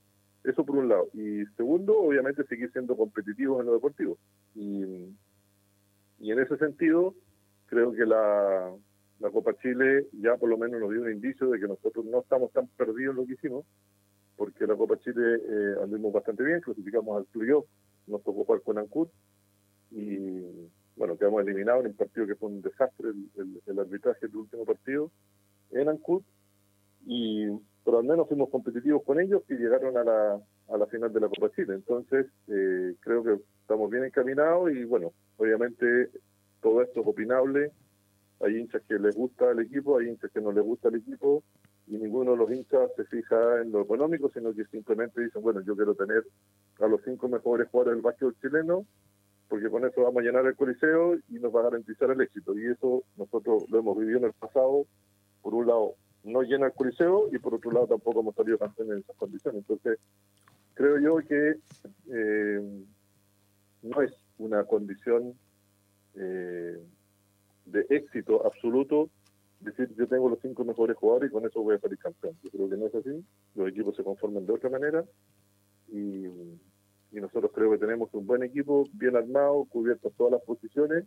Eso 0.44 0.64
por 0.64 0.76
un 0.76 0.88
lado. 0.88 1.08
Y 1.12 1.44
segundo, 1.56 1.98
obviamente 1.98 2.44
seguir 2.44 2.70
siendo 2.72 2.96
competitivos 2.96 3.60
en 3.60 3.66
lo 3.66 3.74
deportivo. 3.74 4.18
Y, 4.54 4.84
y 6.20 6.32
en 6.32 6.38
ese 6.38 6.56
sentido, 6.56 7.14
creo 7.66 7.92
que 7.92 8.06
la, 8.06 8.72
la 9.20 9.30
Copa 9.30 9.54
Chile 9.62 10.06
ya 10.12 10.36
por 10.36 10.48
lo 10.48 10.58
menos 10.58 10.80
nos 10.80 10.90
dio 10.90 11.02
un 11.02 11.12
indicio 11.12 11.48
de 11.50 11.60
que 11.60 11.68
nosotros 11.68 12.04
no 12.06 12.20
estamos 12.20 12.50
tan 12.52 12.66
perdidos 12.68 13.12
en 13.12 13.16
lo 13.16 13.26
que 13.26 13.34
hicimos, 13.34 13.66
porque 14.36 14.66
la 14.66 14.74
Copa 14.74 14.98
Chile 14.98 15.36
eh, 15.36 15.74
anduvimos 15.82 16.12
bastante 16.12 16.42
bien, 16.42 16.60
clasificamos 16.60 17.18
al 17.18 17.26
playoff, 17.26 17.66
nos 18.06 18.22
tocó 18.22 18.44
jugar 18.44 18.62
con 18.62 18.78
Ancud 18.78 19.08
y 19.90 20.40
bueno, 20.96 21.16
quedamos 21.16 21.42
eliminados 21.42 21.84
en 21.84 21.92
un 21.92 21.96
partido 21.96 22.26
que 22.26 22.34
fue 22.34 22.48
un 22.48 22.62
desastre, 22.62 23.10
el, 23.66 23.78
arbitraje 23.78 24.26
del 24.26 24.36
último 24.36 24.64
partido 24.64 25.10
en 25.70 25.88
Ancud, 25.88 26.22
y 27.06 27.46
pero 27.84 27.98
al 27.98 28.04
menos 28.04 28.28
fuimos 28.28 28.50
competitivos 28.50 29.02
con 29.04 29.20
ellos 29.20 29.42
y 29.48 29.54
llegaron 29.54 29.96
a 29.96 30.04
la, 30.04 30.40
a 30.68 30.76
la 30.76 30.86
final 30.86 31.12
de 31.12 31.20
la 31.20 31.28
Copa 31.28 31.50
Chile. 31.54 31.74
Entonces, 31.74 32.26
eh, 32.48 32.94
creo 33.00 33.22
que 33.22 33.38
estamos 33.60 33.90
bien 33.90 34.04
encaminados 34.04 34.70
y 34.72 34.84
bueno, 34.84 35.12
obviamente 35.36 36.10
todo 36.60 36.82
esto 36.82 37.00
es 37.00 37.06
opinable. 37.06 37.72
Hay 38.40 38.56
hinchas 38.56 38.82
que 38.88 38.98
les 38.98 39.14
gusta 39.14 39.50
el 39.50 39.60
equipo, 39.60 39.98
hay 39.98 40.08
hinchas 40.08 40.30
que 40.30 40.40
no 40.40 40.52
les 40.52 40.64
gusta 40.64 40.88
el 40.88 40.96
equipo 40.96 41.42
y 41.86 41.96
ninguno 41.98 42.32
de 42.32 42.36
los 42.36 42.50
hinchas 42.50 42.90
se 42.96 43.04
fija 43.04 43.62
en 43.62 43.72
lo 43.72 43.82
económico, 43.82 44.30
sino 44.30 44.54
que 44.54 44.64
simplemente 44.66 45.20
dicen, 45.22 45.42
bueno, 45.42 45.60
yo 45.62 45.74
quiero 45.74 45.94
tener 45.94 46.24
a 46.80 46.86
los 46.86 47.00
cinco 47.04 47.28
mejores 47.28 47.68
jugadores 47.68 47.96
del 47.96 48.02
básquetbol 48.02 48.36
chileno 48.40 48.86
porque 49.50 49.68
con 49.68 49.84
eso 49.84 50.02
vamos 50.02 50.22
a 50.22 50.24
llenar 50.24 50.46
el 50.46 50.54
coliseo 50.54 51.16
y 51.28 51.40
nos 51.40 51.52
va 51.52 51.60
a 51.60 51.64
garantizar 51.64 52.08
el 52.12 52.20
éxito. 52.20 52.56
Y 52.56 52.68
eso 52.68 53.02
nosotros 53.16 53.64
lo 53.68 53.80
hemos 53.80 53.98
vivido 53.98 54.18
en 54.18 54.24
el 54.26 54.32
pasado, 54.32 54.86
por 55.42 55.54
un 55.54 55.66
lado 55.66 55.96
no 56.24 56.42
llena 56.42 56.66
el 56.66 56.72
coliseo 56.72 57.28
y 57.32 57.38
por 57.38 57.54
otro 57.54 57.70
lado 57.72 57.86
tampoco 57.86 58.20
hemos 58.20 58.34
salido 58.34 58.58
campeones 58.58 58.94
en 58.94 59.00
esas 59.00 59.16
condiciones. 59.16 59.60
Entonces, 59.60 59.98
creo 60.74 60.98
yo 60.98 61.26
que 61.26 61.56
eh, 62.12 62.84
no 63.82 64.02
es 64.02 64.12
una 64.38 64.64
condición 64.64 65.34
eh, 66.14 66.78
de 67.66 67.86
éxito 67.90 68.44
absoluto 68.46 69.10
decir 69.60 69.94
yo 69.96 70.08
tengo 70.08 70.28
los 70.28 70.40
cinco 70.40 70.64
mejores 70.64 70.96
jugadores 70.96 71.30
y 71.30 71.32
con 71.32 71.44
eso 71.46 71.62
voy 71.62 71.76
a 71.76 71.80
salir 71.80 71.98
campeón. 71.98 72.34
Yo 72.42 72.50
creo 72.50 72.68
que 72.68 72.76
no 72.76 72.86
es 72.86 72.94
así. 72.94 73.24
Los 73.54 73.68
equipos 73.68 73.94
se 73.96 74.02
conforman 74.04 74.46
de 74.46 74.52
otra 74.52 74.70
manera 74.70 75.04
y, 75.88 76.26
nosotros 77.12 77.50
creo 77.54 77.70
que 77.72 77.78
tenemos 77.78 78.08
un 78.14 78.26
buen 78.26 78.42
equipo, 78.42 78.88
bien 78.92 79.14
armado, 79.14 79.66
cubiertos 79.66 80.12
todas 80.16 80.32
las 80.32 80.42
posiciones 80.42 81.04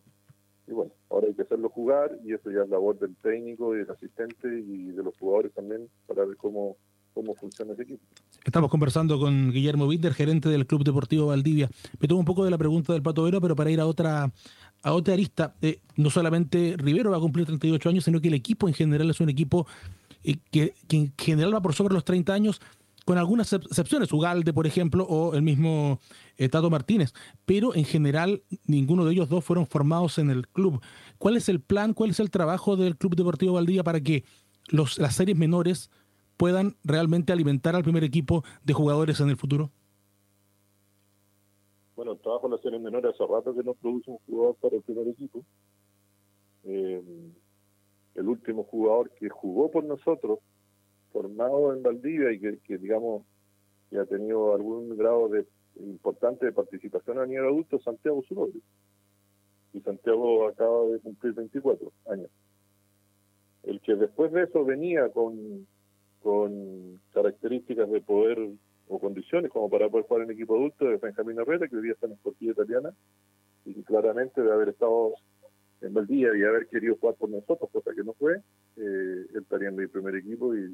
y 0.67 0.71
bueno, 0.71 0.91
ahora 1.09 1.27
hay 1.27 1.33
que 1.33 1.41
hacerlo 1.41 1.69
jugar 1.69 2.17
y 2.23 2.33
eso 2.33 2.49
ya 2.51 2.63
es 2.63 2.69
labor 2.69 2.97
del 2.99 3.15
técnico 3.17 3.75
y 3.75 3.79
del 3.79 3.89
asistente 3.89 4.47
y 4.47 4.91
de 4.91 5.03
los 5.03 5.17
jugadores 5.17 5.53
también 5.53 5.89
para 6.07 6.25
ver 6.25 6.37
cómo, 6.37 6.77
cómo 7.13 7.35
funciona 7.35 7.73
ese 7.73 7.83
equipo. 7.83 8.03
Estamos 8.43 8.69
conversando 8.69 9.19
con 9.19 9.51
Guillermo 9.51 9.87
Binder, 9.87 10.13
gerente 10.13 10.49
del 10.49 10.65
Club 10.65 10.83
Deportivo 10.83 11.27
Valdivia. 11.27 11.69
Me 11.99 12.07
tomo 12.07 12.19
un 12.19 12.25
poco 12.25 12.45
de 12.45 12.51
la 12.51 12.57
pregunta 12.57 12.93
del 12.93 13.01
Pato 13.01 13.23
Vero, 13.23 13.41
pero 13.41 13.55
para 13.55 13.71
ir 13.71 13.79
a 13.79 13.85
otra 13.85 14.31
a 14.83 14.93
otra 14.93 15.13
arista, 15.13 15.55
eh, 15.61 15.79
no 15.95 16.09
solamente 16.09 16.75
Rivero 16.77 17.11
va 17.11 17.17
a 17.17 17.21
cumplir 17.21 17.45
38 17.45 17.89
años, 17.89 18.03
sino 18.03 18.19
que 18.19 18.27
el 18.27 18.33
equipo 18.33 18.67
en 18.67 18.73
general 18.73 19.09
es 19.09 19.21
un 19.21 19.29
equipo 19.29 19.65
eh, 20.25 20.35
que, 20.51 20.73
que, 20.89 20.97
en 20.97 21.13
general 21.17 21.55
va 21.55 21.61
por 21.61 21.73
sobre 21.73 21.93
los 21.93 22.03
30 22.03 22.33
años 22.33 22.61
con 23.05 23.17
algunas 23.17 23.51
excepciones, 23.53 24.11
Ugalde, 24.13 24.53
por 24.53 24.65
ejemplo, 24.65 25.03
o 25.05 25.35
el 25.35 25.41
mismo 25.41 25.99
eh, 26.37 26.49
Tato 26.49 26.69
Martínez, 26.69 27.13
pero 27.45 27.75
en 27.75 27.85
general 27.85 28.43
ninguno 28.65 29.05
de 29.05 29.13
ellos 29.13 29.29
dos 29.29 29.43
fueron 29.43 29.67
formados 29.67 30.17
en 30.17 30.29
el 30.29 30.47
club. 30.47 30.81
¿Cuál 31.17 31.37
es 31.37 31.49
el 31.49 31.59
plan, 31.61 31.93
cuál 31.93 32.11
es 32.11 32.19
el 32.19 32.31
trabajo 32.31 32.75
del 32.75 32.97
Club 32.97 33.15
Deportivo 33.15 33.53
Valdivia 33.53 33.83
para 33.83 34.01
que 34.01 34.23
los, 34.69 34.97
las 34.97 35.15
series 35.15 35.37
menores 35.37 35.89
puedan 36.37 36.77
realmente 36.83 37.33
alimentar 37.33 37.75
al 37.75 37.83
primer 37.83 38.03
equipo 38.03 38.43
de 38.63 38.73
jugadores 38.73 39.19
en 39.19 39.29
el 39.29 39.37
futuro? 39.37 39.71
Bueno, 41.95 42.13
el 42.13 42.19
trabajo 42.19 42.47
en 42.47 42.53
las 42.53 42.61
series 42.61 42.81
menores 42.81 43.13
hace 43.13 43.25
rato 43.31 43.53
que 43.53 43.63
nos 43.63 43.77
produce 43.77 44.09
un 44.09 44.17
jugador 44.25 44.55
para 44.55 44.75
el 44.75 44.81
primer 44.81 45.07
equipo. 45.09 45.43
Eh, 46.63 47.03
el 48.15 48.27
último 48.27 48.63
jugador 48.63 49.11
que 49.11 49.29
jugó 49.29 49.69
por 49.69 49.83
nosotros 49.83 50.39
formado 51.13 51.73
en 51.73 51.83
Valdivia 51.83 52.31
y 52.33 52.39
que, 52.39 52.77
digamos, 52.77 53.23
que 53.89 53.99
ha 53.99 54.05
tenido 54.05 54.53
algún 54.53 54.97
grado 54.97 55.29
de 55.29 55.45
importante 55.77 56.45
de 56.45 56.51
participación 56.51 57.19
a 57.19 57.25
nivel 57.25 57.45
adulto, 57.45 57.79
Santiago 57.79 58.23
Zulobre. 58.27 58.59
Y 59.73 59.79
Santiago 59.81 60.47
acaba 60.47 60.85
de 60.87 60.99
cumplir 60.99 61.33
24 61.33 61.91
años. 62.09 62.29
El 63.63 63.79
que 63.81 63.95
después 63.95 64.31
de 64.31 64.43
eso 64.43 64.65
venía 64.65 65.09
con, 65.09 65.65
con 66.21 66.99
características 67.13 67.89
de 67.89 68.01
poder 68.01 68.37
o 68.89 68.99
condiciones 68.99 69.51
como 69.51 69.69
para 69.69 69.89
poder 69.89 70.05
jugar 70.05 70.23
en 70.23 70.31
equipo 70.31 70.55
adulto 70.55 70.85
de 70.85 70.97
Benjamín 70.97 71.39
Herrera, 71.39 71.67
que 71.67 71.75
hoy 71.75 71.83
día 71.83 71.93
está 71.93 72.07
en 72.07 72.17
Italiana, 72.39 72.93
y 73.65 73.81
claramente 73.83 74.41
de 74.41 74.51
haber 74.51 74.69
estado 74.69 75.13
en 75.83 75.93
Valdivia 75.93 76.35
y 76.35 76.43
haber 76.43 76.67
querido 76.67 76.95
jugar 76.95 77.15
por 77.15 77.29
nosotros, 77.29 77.69
cosa 77.71 77.93
que 77.93 78.03
no 78.03 78.13
fue, 78.13 78.35
eh, 78.35 78.41
él 78.77 79.41
estaría 79.41 79.69
en 79.69 79.75
mi 79.75 79.87
primer 79.87 80.15
equipo 80.15 80.55
y, 80.55 80.73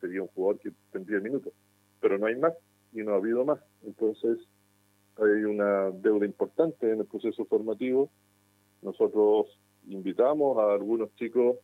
sería 0.00 0.22
un 0.22 0.28
jugador 0.28 0.58
que 0.60 0.72
tendría 0.92 1.20
minutos. 1.20 1.52
Pero 2.00 2.18
no 2.18 2.26
hay 2.26 2.36
más 2.36 2.54
y 2.92 3.02
no 3.02 3.12
ha 3.12 3.16
habido 3.16 3.44
más. 3.44 3.58
Entonces 3.84 4.38
hay 5.16 5.44
una 5.44 5.90
deuda 5.90 6.26
importante 6.26 6.90
en 6.90 7.00
el 7.00 7.06
proceso 7.06 7.44
formativo. 7.46 8.10
Nosotros 8.82 9.58
invitamos 9.88 10.58
a 10.58 10.72
algunos 10.72 11.14
chicos, 11.16 11.56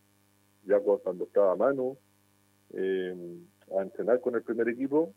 ya 0.65 0.79
cuando 0.81 1.25
estaba 1.25 1.53
a 1.53 1.57
mano, 1.57 1.97
eh, 2.71 3.15
a 3.79 3.83
entrenar 3.83 4.21
con 4.21 4.35
el 4.35 4.43
primer 4.43 4.69
equipo 4.69 5.15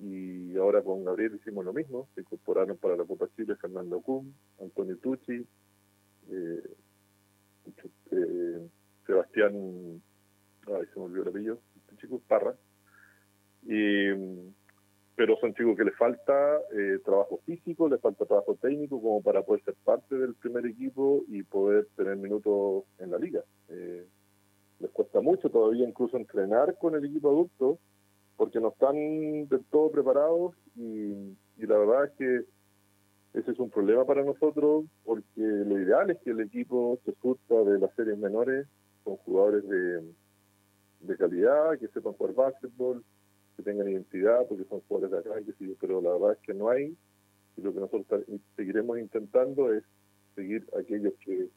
y 0.00 0.56
ahora 0.56 0.82
con 0.82 1.04
Gabriel 1.04 1.36
hicimos 1.36 1.64
lo 1.64 1.72
mismo. 1.72 2.08
Se 2.14 2.22
incorporaron 2.22 2.76
para 2.76 2.96
la 2.96 3.04
Copa 3.04 3.28
Chile 3.36 3.54
Fernando 3.56 4.00
Kuhn, 4.00 4.34
Antonio 4.60 4.96
Tucci, 4.98 5.46
eh, 6.30 6.62
eh, 8.10 8.68
Sebastián, 9.06 9.52
ay, 10.66 10.86
se 10.92 10.98
me 10.98 11.06
olvidó 11.06 11.22
el 11.22 11.28
apellido, 11.28 11.58
este 11.76 11.96
chico, 11.96 12.20
Parra. 12.28 12.54
pero 15.16 15.36
son 15.40 15.54
chicos 15.54 15.76
que 15.76 15.84
les 15.84 15.96
falta 15.96 16.58
eh, 16.72 16.98
trabajo 17.04 17.40
físico, 17.44 17.88
les 17.88 18.00
falta 18.00 18.24
trabajo 18.24 18.56
técnico 18.60 19.00
como 19.00 19.22
para 19.22 19.42
poder 19.42 19.62
ser 19.64 19.74
parte 19.84 20.16
del 20.16 20.34
primer 20.34 20.66
equipo 20.66 21.22
y 21.28 21.42
poder 21.42 21.86
tener 21.96 22.16
minutos 22.16 22.84
en 22.98 23.10
la 23.10 23.18
liga. 23.18 23.42
Eh, 23.68 24.06
les 24.80 24.90
cuesta 24.90 25.20
mucho 25.20 25.48
todavía 25.48 25.88
incluso 25.88 26.16
entrenar 26.16 26.76
con 26.78 26.94
el 26.94 27.04
equipo 27.04 27.30
adulto 27.30 27.78
porque 28.36 28.60
no 28.60 28.70
están 28.70 28.96
del 29.48 29.64
todo 29.70 29.90
preparados 29.92 30.56
y, 30.74 31.36
y 31.56 31.66
la 31.66 31.78
verdad 31.78 32.06
es 32.06 32.10
que 32.12 32.51
ese 33.34 33.50
es 33.50 33.58
un 33.58 33.70
problema 33.70 34.04
para 34.04 34.22
nosotros 34.22 34.84
porque 35.04 35.40
lo 35.40 35.80
ideal 35.80 36.10
es 36.10 36.18
que 36.18 36.30
el 36.30 36.40
equipo 36.40 36.98
se 37.04 37.14
surta 37.22 37.54
de 37.64 37.78
las 37.78 37.94
series 37.94 38.18
menores 38.18 38.66
con 39.04 39.16
jugadores 39.16 39.66
de, 39.68 40.02
de 41.00 41.16
calidad, 41.16 41.78
que 41.78 41.88
sepan 41.88 42.12
jugar 42.12 42.34
básquetbol, 42.34 43.02
que 43.56 43.62
tengan 43.62 43.88
identidad, 43.88 44.46
porque 44.48 44.64
son 44.64 44.80
jugadores 44.82 45.24
de 45.24 45.30
acá, 45.30 45.40
pero 45.80 46.00
la 46.00 46.12
verdad 46.12 46.32
es 46.32 46.38
que 46.46 46.54
no 46.54 46.68
hay. 46.68 46.96
Y 47.56 47.62
lo 47.62 47.72
que 47.72 47.80
nosotros 47.80 48.24
seguiremos 48.56 48.98
intentando 48.98 49.72
es 49.72 49.82
seguir 50.34 50.66
aquellos 50.78 51.14
que, 51.24 51.48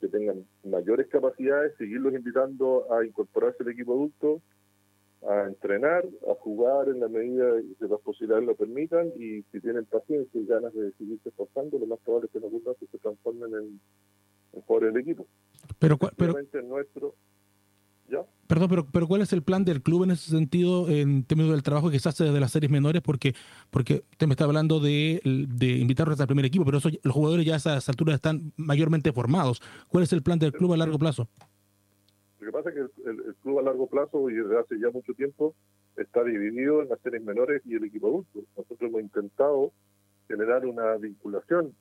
que 0.00 0.08
tengan 0.08 0.46
mayores 0.64 1.08
capacidades, 1.08 1.74
seguirlos 1.76 2.14
invitando 2.14 2.86
a 2.92 3.04
incorporarse 3.04 3.62
al 3.62 3.70
equipo 3.70 3.92
adulto 3.92 4.42
a 5.26 5.46
entrenar, 5.46 6.04
a 6.30 6.34
jugar 6.34 6.88
en 6.88 7.00
la 7.00 7.08
medida 7.08 7.52
de 7.54 7.88
las 7.88 8.00
posibilidades 8.00 8.46
lo 8.46 8.54
permitan 8.54 9.08
y 9.18 9.42
si 9.50 9.60
tienen 9.60 9.84
paciencia 9.86 10.40
y 10.40 10.46
ganas 10.46 10.72
de 10.74 10.92
seguirse 10.92 11.28
esforzando, 11.28 11.78
lo 11.78 11.86
más 11.86 11.98
probable 12.00 12.26
es 12.26 12.32
que 12.32 12.48
gusta 12.48 12.70
que 12.78 12.86
se 12.86 12.98
transformen 12.98 13.52
en, 13.52 13.80
en 14.52 14.60
jugadores 14.62 14.94
del 14.94 15.02
equipo. 15.02 15.26
Pero, 15.78 15.98
pero 16.16 16.34
nuestro, 16.64 17.14
¿ya? 18.08 18.24
Perdón, 18.46 18.68
pero, 18.70 18.86
pero 18.90 19.06
¿cuál 19.06 19.20
es 19.20 19.32
el 19.34 19.42
plan 19.42 19.64
del 19.64 19.82
club 19.82 20.04
en 20.04 20.12
ese 20.12 20.30
sentido, 20.30 20.88
en 20.88 21.24
términos 21.24 21.52
del 21.52 21.62
trabajo 21.62 21.90
que 21.90 21.98
se 21.98 22.08
hace 22.08 22.24
desde 22.24 22.40
las 22.40 22.50
series 22.50 22.70
menores? 22.70 23.02
Porque 23.02 23.34
porque 23.70 24.04
usted 24.12 24.26
me 24.26 24.32
está 24.32 24.44
hablando 24.44 24.80
de, 24.80 25.20
de 25.24 25.66
invitarlos 25.72 26.18
al 26.18 26.26
primer 26.26 26.46
equipo, 26.46 26.64
pero 26.64 26.78
eso, 26.78 26.88
los 27.02 27.14
jugadores 27.14 27.44
ya 27.44 27.54
a 27.54 27.56
esas 27.58 27.88
alturas 27.88 28.14
están 28.14 28.52
mayormente 28.56 29.12
formados. 29.12 29.60
¿Cuál 29.88 30.04
es 30.04 30.12
el 30.14 30.22
plan 30.22 30.38
del 30.38 30.52
club 30.52 30.72
a 30.72 30.76
largo 30.78 30.98
plazo? 30.98 31.28
Que 32.48 32.52
pasa 32.52 32.70
es 32.70 32.76
que 32.76 33.10
el, 33.10 33.34
club 33.42 33.58
a 33.58 33.62
largo 33.62 33.88
plazo 33.88 34.30
y 34.30 34.34
desde 34.36 34.58
hace 34.58 34.80
ya 34.80 34.88
mucho 34.88 35.12
tiempo 35.12 35.54
está 35.98 36.24
dividido 36.24 36.80
en 36.80 36.88
las 36.88 36.98
series 37.00 37.22
menores 37.22 37.60
y 37.66 37.74
el 37.74 37.84
equipo 37.84 38.08
adulto. 38.08 38.40
Nosotros 38.56 38.88
hemos 38.88 39.02
intentado 39.02 39.70
generar 40.28 40.64
una 40.64 40.96
vinculación 40.96 41.74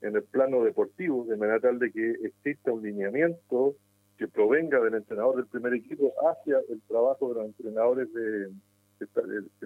en 0.00 0.16
el 0.16 0.22
plano 0.22 0.64
deportivo 0.64 1.26
de 1.26 1.36
manera 1.36 1.60
tal 1.60 1.78
de 1.78 1.92
que 1.92 2.10
exista 2.22 2.72
un 2.72 2.84
lineamiento 2.84 3.74
que 4.16 4.28
provenga 4.28 4.80
del 4.80 4.94
entrenador 4.94 5.36
del 5.36 5.46
primer 5.46 5.74
equipo 5.74 6.14
hacia 6.26 6.56
el 6.70 6.80
trabajo 6.88 7.28
de 7.28 7.34
los 7.34 7.44
entrenadores 7.48 8.10
de, 8.14 8.50
que, 8.98 9.04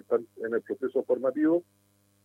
están 0.01 0.27
en 0.45 0.55
el 0.55 0.61
proceso 0.61 1.03
formativo 1.03 1.63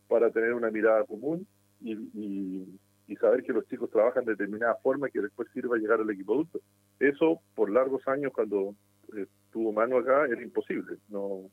para 0.09 0.29
tener 0.29 0.55
una 0.55 0.71
mirada 0.71 1.05
común 1.05 1.47
y, 1.79 1.93
y 1.93 2.79
saber 3.15 3.43
que 3.43 3.53
los 3.53 3.67
chicos 3.67 3.89
trabajan 3.89 4.25
de 4.25 4.31
determinada 4.31 4.75
forma 4.75 5.09
que 5.09 5.21
después 5.21 5.49
sirva 5.53 5.77
llegar 5.77 5.99
al 5.99 6.09
equipo 6.09 6.33
adulto. 6.33 6.59
Eso 6.99 7.41
por 7.55 7.69
largos 7.69 8.07
años 8.07 8.31
cuando 8.33 8.75
estuvo 9.15 9.71
Mano 9.71 9.97
acá 9.97 10.25
era 10.25 10.41
imposible. 10.41 10.97
No, 11.09 11.49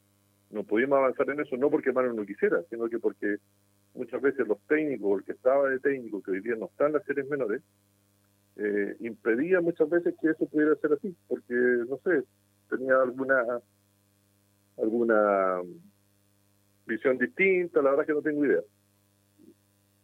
no 0.50 0.64
pudimos 0.64 0.98
avanzar 0.98 1.30
en 1.30 1.40
eso, 1.40 1.56
no 1.56 1.70
porque 1.70 1.92
Mano 1.92 2.12
no 2.12 2.26
quisiera, 2.26 2.62
sino 2.70 2.88
que 2.88 2.98
porque 2.98 3.36
muchas 3.94 4.20
veces 4.20 4.46
los 4.46 4.60
técnicos, 4.66 5.20
el 5.20 5.24
que 5.24 5.32
estaba 5.32 5.68
de 5.68 5.80
técnico, 5.80 6.22
que 6.22 6.32
hoy 6.32 6.40
día 6.40 6.54
no 6.56 6.66
están 6.66 6.92
las 6.92 7.04
series 7.04 7.28
menores, 7.28 7.62
eh, 8.56 8.96
impedía 9.00 9.60
muchas 9.60 9.88
veces 9.88 10.14
que 10.20 10.30
eso 10.30 10.46
pudiera 10.46 10.74
ser 10.76 10.92
así, 10.92 11.14
porque, 11.28 11.54
no 11.88 11.98
sé, 11.98 12.22
tenía 12.68 12.96
alguna 12.96 13.60
alguna 14.78 15.62
visión 16.86 17.18
distinta, 17.18 17.80
la 17.80 17.90
verdad 17.90 18.02
es 18.02 18.06
que 18.06 18.14
no 18.14 18.22
tengo 18.22 18.44
idea. 18.44 18.60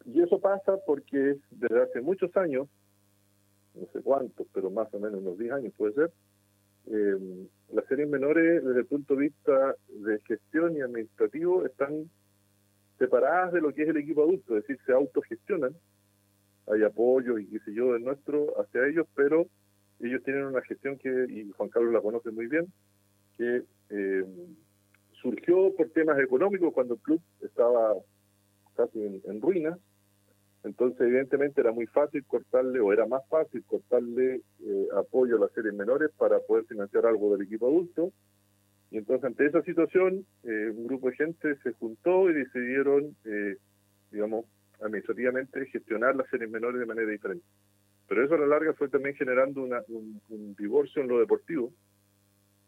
Y 0.05 0.21
eso 0.21 0.39
pasa 0.39 0.77
porque 0.85 1.37
desde 1.51 1.81
hace 1.81 2.01
muchos 2.01 2.35
años, 2.35 2.67
no 3.73 3.87
sé 3.93 4.01
cuántos, 4.01 4.47
pero 4.53 4.69
más 4.69 4.93
o 4.93 4.99
menos 4.99 5.21
unos 5.21 5.37
10 5.37 5.51
años 5.53 5.73
puede 5.77 5.93
ser, 5.93 6.11
eh, 6.87 7.47
las 7.71 7.85
series 7.85 8.09
menores 8.09 8.63
desde 8.63 8.79
el 8.79 8.85
punto 8.85 9.15
de 9.15 9.21
vista 9.21 9.75
de 9.87 10.19
gestión 10.27 10.75
y 10.75 10.81
administrativo 10.81 11.65
están 11.65 12.09
separadas 12.99 13.53
de 13.53 13.61
lo 13.61 13.73
que 13.73 13.83
es 13.83 13.89
el 13.89 13.97
equipo 13.97 14.23
adulto, 14.23 14.57
es 14.57 14.67
decir, 14.67 14.83
se 14.85 14.91
autogestionan, 14.91 15.73
hay 16.67 16.83
apoyo 16.83 17.39
y 17.39 17.47
qué 17.47 17.59
sé 17.59 17.73
yo 17.73 17.93
del 17.93 18.03
nuestro 18.03 18.59
hacia 18.59 18.85
ellos, 18.87 19.07
pero 19.15 19.47
ellos 19.99 20.21
tienen 20.23 20.45
una 20.45 20.61
gestión 20.61 20.97
que, 20.97 21.25
y 21.29 21.49
Juan 21.51 21.69
Carlos 21.69 21.93
la 21.93 22.01
conoce 22.01 22.31
muy 22.31 22.47
bien, 22.47 22.71
que 23.37 23.63
eh, 23.89 24.25
surgió 25.21 25.73
por 25.75 25.89
temas 25.89 26.19
económicos 26.19 26.73
cuando 26.73 26.95
el 26.95 26.99
club 26.99 27.21
estaba 27.41 27.95
casi 28.75 29.21
en 29.23 29.41
ruinas, 29.41 29.79
entonces, 30.63 31.01
evidentemente, 31.01 31.59
era 31.59 31.73
muy 31.73 31.87
fácil 31.87 32.23
cortarle, 32.25 32.79
o 32.79 32.93
era 32.93 33.05
más 33.05 33.21
fácil 33.27 33.63
cortarle 33.65 34.41
eh, 34.61 34.87
apoyo 34.95 35.35
a 35.35 35.41
las 35.41 35.51
series 35.51 35.73
menores 35.73 36.09
para 36.17 36.39
poder 36.39 36.65
financiar 36.65 37.05
algo 37.05 37.35
del 37.35 37.45
equipo 37.45 37.67
adulto. 37.67 38.13
Y 38.89 38.97
entonces, 38.97 39.25
ante 39.25 39.45
esa 39.45 39.61
situación, 39.63 40.25
eh, 40.43 40.71
un 40.73 40.87
grupo 40.87 41.09
de 41.09 41.17
gente 41.17 41.55
se 41.63 41.73
juntó 41.73 42.29
y 42.29 42.33
decidieron, 42.33 43.13
eh, 43.25 43.57
digamos, 44.11 44.45
administrativamente 44.81 45.65
gestionar 45.65 46.15
las 46.15 46.29
series 46.29 46.49
menores 46.49 46.79
de 46.79 46.85
manera 46.85 47.11
diferente. 47.11 47.45
Pero 48.07 48.23
eso 48.23 48.35
a 48.35 48.39
la 48.39 48.47
larga 48.47 48.73
fue 48.73 48.87
también 48.87 49.15
generando 49.15 49.63
un, 49.63 50.21
un, 50.29 50.55
divorcio 50.55 51.01
en 51.01 51.09
lo 51.09 51.19
deportivo. 51.19 51.73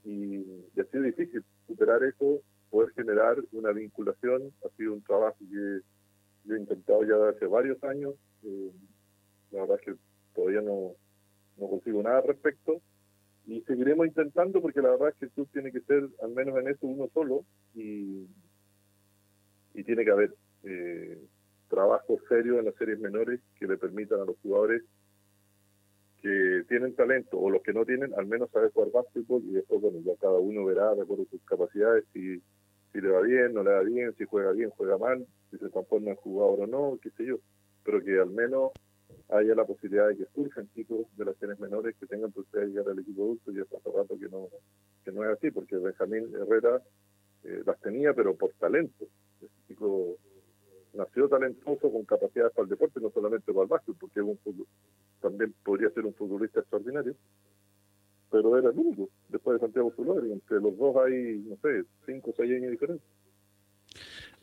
Y 0.03 0.43
ha 0.77 0.83
sido 0.85 1.03
difícil 1.03 1.43
superar 1.65 2.03
eso, 2.03 2.41
poder 2.69 2.91
generar 2.91 3.37
una 3.53 3.71
vinculación. 3.71 4.51
Ha 4.65 4.69
sido 4.75 4.93
un 4.93 5.01
trabajo 5.01 5.37
que 5.39 5.81
yo 6.45 6.55
he 6.55 6.59
intentado 6.59 7.03
ya 7.03 7.29
hace 7.29 7.45
varios 7.45 7.83
años, 7.83 8.15
eh, 8.43 8.71
la 9.51 9.61
verdad 9.61 9.79
es 9.79 9.85
que 9.85 9.95
todavía 10.33 10.61
no, 10.61 10.93
no 11.57 11.67
consigo 11.67 12.01
nada 12.03 12.19
al 12.19 12.27
respecto, 12.27 12.81
y 13.47 13.61
seguiremos 13.61 14.07
intentando 14.07 14.61
porque 14.61 14.81
la 14.81 14.91
verdad 14.91 15.09
es 15.09 15.15
que 15.15 15.25
el 15.25 15.31
club 15.31 15.49
tiene 15.51 15.71
que 15.71 15.81
ser, 15.81 16.07
al 16.23 16.31
menos 16.31 16.57
en 16.57 16.67
eso, 16.67 16.87
uno 16.87 17.09
solo, 17.13 17.45
y, 17.73 18.27
y 19.73 19.83
tiene 19.83 20.03
que 20.03 20.11
haber 20.11 20.33
eh, 20.63 21.19
trabajo 21.69 22.19
serio 22.27 22.59
en 22.59 22.65
las 22.65 22.75
series 22.75 22.99
menores 22.99 23.39
que 23.59 23.67
le 23.67 23.77
permitan 23.77 24.19
a 24.21 24.25
los 24.25 24.37
jugadores 24.41 24.83
que 26.21 26.63
tienen 26.67 26.95
talento 26.95 27.37
o 27.37 27.51
los 27.51 27.61
que 27.61 27.73
no 27.73 27.85
tienen, 27.85 28.13
al 28.15 28.25
menos 28.25 28.49
saber 28.49 28.71
jugar 28.71 28.89
básquetbol 28.91 29.43
y 29.43 29.53
después, 29.53 29.79
bueno, 29.79 29.99
ya 30.03 30.15
cada 30.19 30.39
uno 30.39 30.65
verá 30.65 30.95
de 30.95 31.03
acuerdo 31.03 31.23
a 31.23 31.29
sus 31.29 31.43
capacidades 31.43 32.03
si 32.13 32.41
si 32.95 33.01
le 33.01 33.09
va 33.09 33.19
bien, 33.19 33.53
no 33.53 33.61
le 33.61 33.71
va 33.71 33.81
bien, 33.81 34.15
si 34.17 34.23
juega 34.23 34.53
bien, 34.53 34.69
juega 34.69 34.97
mal, 34.97 35.27
si 35.51 35.57
se 35.57 35.69
transforma 35.69 36.11
en 36.11 36.15
jugador 36.15 36.61
o 36.61 36.67
no, 36.67 36.97
qué 37.01 37.09
sé 37.09 37.25
yo, 37.25 37.39
pero 37.83 38.01
que 38.01 38.17
al 38.17 38.29
menos 38.29 38.71
haya 39.27 39.53
la 39.53 39.65
posibilidad 39.65 40.07
de 40.07 40.15
que 40.15 40.25
surjan 40.33 40.69
chicos 40.73 41.05
de 41.17 41.25
las 41.25 41.35
series 41.35 41.59
menores 41.59 41.93
que 41.99 42.05
tengan 42.05 42.31
posibilidad 42.31 42.67
de 42.67 42.71
llegar 42.71 42.93
al 42.93 42.99
equipo 42.99 43.23
adulto 43.23 43.51
y 43.51 43.59
hasta 43.59 43.77
hace 43.77 43.91
rato 43.91 44.17
que 44.17 44.29
no, 44.29 44.47
que 45.03 45.11
no 45.11 45.25
es 45.25 45.37
así, 45.37 45.51
porque 45.51 45.75
Benjamín 45.75 46.31
Herrera 46.39 46.81
eh, 47.43 47.63
las 47.65 47.77
tenía, 47.81 48.13
pero 48.13 48.33
por 48.33 48.53
talento. 48.53 49.05
Ese 49.41 49.51
chico 49.67 50.15
nació 50.93 51.27
talentoso 51.27 51.91
con 51.91 52.05
capacidades 52.05 52.53
para 52.53 52.63
el 52.63 52.69
deporte, 52.69 53.01
no 53.01 53.09
solamente 53.09 53.51
para 53.51 53.63
el 53.63 53.69
básquet, 53.69 53.95
porque 53.99 54.21
un, 54.21 54.39
también 55.19 55.53
podría 55.65 55.89
ser 55.89 56.05
un 56.05 56.13
futbolista 56.13 56.61
extraordinario 56.61 57.13
pero 58.35 58.57
era 58.57 58.69
el 58.69 58.77
único, 58.77 59.09
después 59.29 59.55
de 59.55 59.65
Santiago 59.65 59.93
y 59.97 60.31
Entre 60.33 60.59
los 60.59 60.77
dos 60.77 60.93
hay, 61.05 61.41
no 61.47 61.55
sé, 61.61 61.85
cinco 62.05 62.31
o 62.31 62.33
seis 62.35 62.51
años 62.51 62.63
de 62.63 62.71
diferencia. 62.71 63.07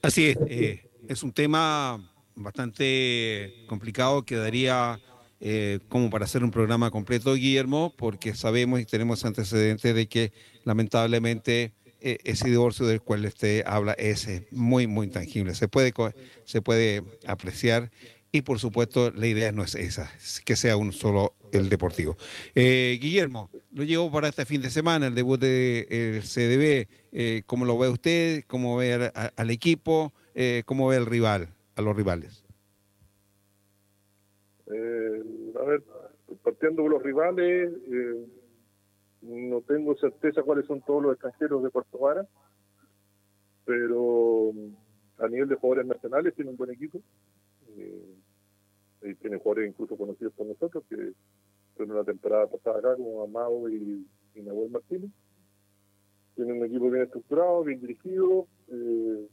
Así 0.00 0.28
es, 0.28 0.38
eh, 0.49 0.90
es 1.08 1.22
un 1.22 1.30
tema 1.30 2.11
bastante 2.34 3.52
complicado, 3.68 4.22
quedaría 4.22 4.99
eh, 5.40 5.80
como 5.88 6.08
para 6.08 6.25
hacer 6.25 6.42
un 6.42 6.50
programa 6.50 6.90
completo, 6.90 7.34
Guillermo, 7.34 7.92
porque 7.99 8.35
sabemos 8.35 8.81
y 8.81 8.87
tenemos 8.87 9.26
antecedentes 9.26 9.94
de 9.94 10.07
que 10.07 10.33
lamentablemente 10.64 11.74
eh, 12.00 12.16
ese 12.24 12.48
divorcio 12.48 12.87
del 12.87 13.02
cual 13.02 13.26
usted 13.26 13.62
habla 13.66 13.92
es 13.92 14.26
muy, 14.52 14.87
muy 14.87 15.09
tangible, 15.09 15.55
se 15.55 15.68
puede, 15.68 15.92
se 16.44 16.62
puede 16.62 17.02
apreciar 17.26 17.90
y 18.33 18.40
por 18.40 18.59
supuesto 18.59 19.11
la 19.11 19.26
idea 19.26 19.52
no 19.52 19.62
es 19.62 19.74
esa, 19.74 20.11
que 20.46 20.57
sea 20.57 20.78
un 20.78 20.94
solo 20.94 21.35
el 21.53 21.69
deportivo. 21.69 22.17
Eh, 22.55 22.99
Guillermo, 23.01 23.51
lo 23.73 23.85
llevo 23.85 24.11
para 24.11 24.29
este 24.29 24.45
fin 24.45 24.62
de 24.62 24.71
semana, 24.71 25.07
el 25.07 25.15
debut 25.15 25.41
del 25.41 26.23
CDB. 26.23 26.88
Eh, 27.12 27.43
¿Cómo 27.47 27.65
lo 27.65 27.79
ve 27.79 27.88
usted? 27.88 28.45
¿Cómo 28.47 28.77
ve 28.79 29.12
al, 29.37 29.51
equipo? 29.51 30.12
Eh, 30.35 30.62
¿Cómo 30.67 30.88
ve 30.88 30.97
al 30.97 31.07
rival, 31.07 31.49
a 31.77 31.83
los 31.83 31.95
rivales? 31.95 32.45
Eh, 34.67 35.23
a 35.61 35.65
ver, 35.65 35.83
partiendo 36.43 36.83
de 36.83 36.88
los 36.88 37.03
rivales, 37.03 37.71
no 39.21 39.61
tengo 39.61 39.95
certeza 39.97 40.43
cuáles 40.43 40.67
son 40.67 40.81
todos 40.81 41.03
los 41.03 41.12
extranjeros 41.12 41.62
de 41.62 41.71
Puerto 41.71 41.99
Vara, 41.99 42.27
pero 43.67 44.53
a 45.19 45.29
nivel 45.29 45.49
de 45.49 45.57
jugadores 45.57 45.87
nacionales 45.87 46.35
tiene 46.35 46.51
un 46.51 46.57
buen 46.57 46.71
equipo. 46.71 47.01
Y 49.03 49.15
tiene 49.17 49.38
jugadores 49.38 49.71
incluso 49.71 49.97
conocidos 49.97 50.33
por 50.35 50.47
nosotros 50.47 50.85
que 50.88 51.12
en 51.79 51.95
la 51.95 52.05
temporada 52.05 52.47
pasada 52.47 52.79
acá, 52.79 52.97
como 52.97 53.23
Amado 53.23 53.69
y, 53.69 54.07
y 54.35 54.43
Nahuel 54.43 54.71
Martínez. 54.71 55.11
Tienen 56.35 56.59
un 56.59 56.67
equipo 56.67 56.91
bien 56.91 57.05
estructurado, 57.05 57.65
bien 57.65 57.81
dirigido. 57.81 58.47
Eh, 58.69 59.29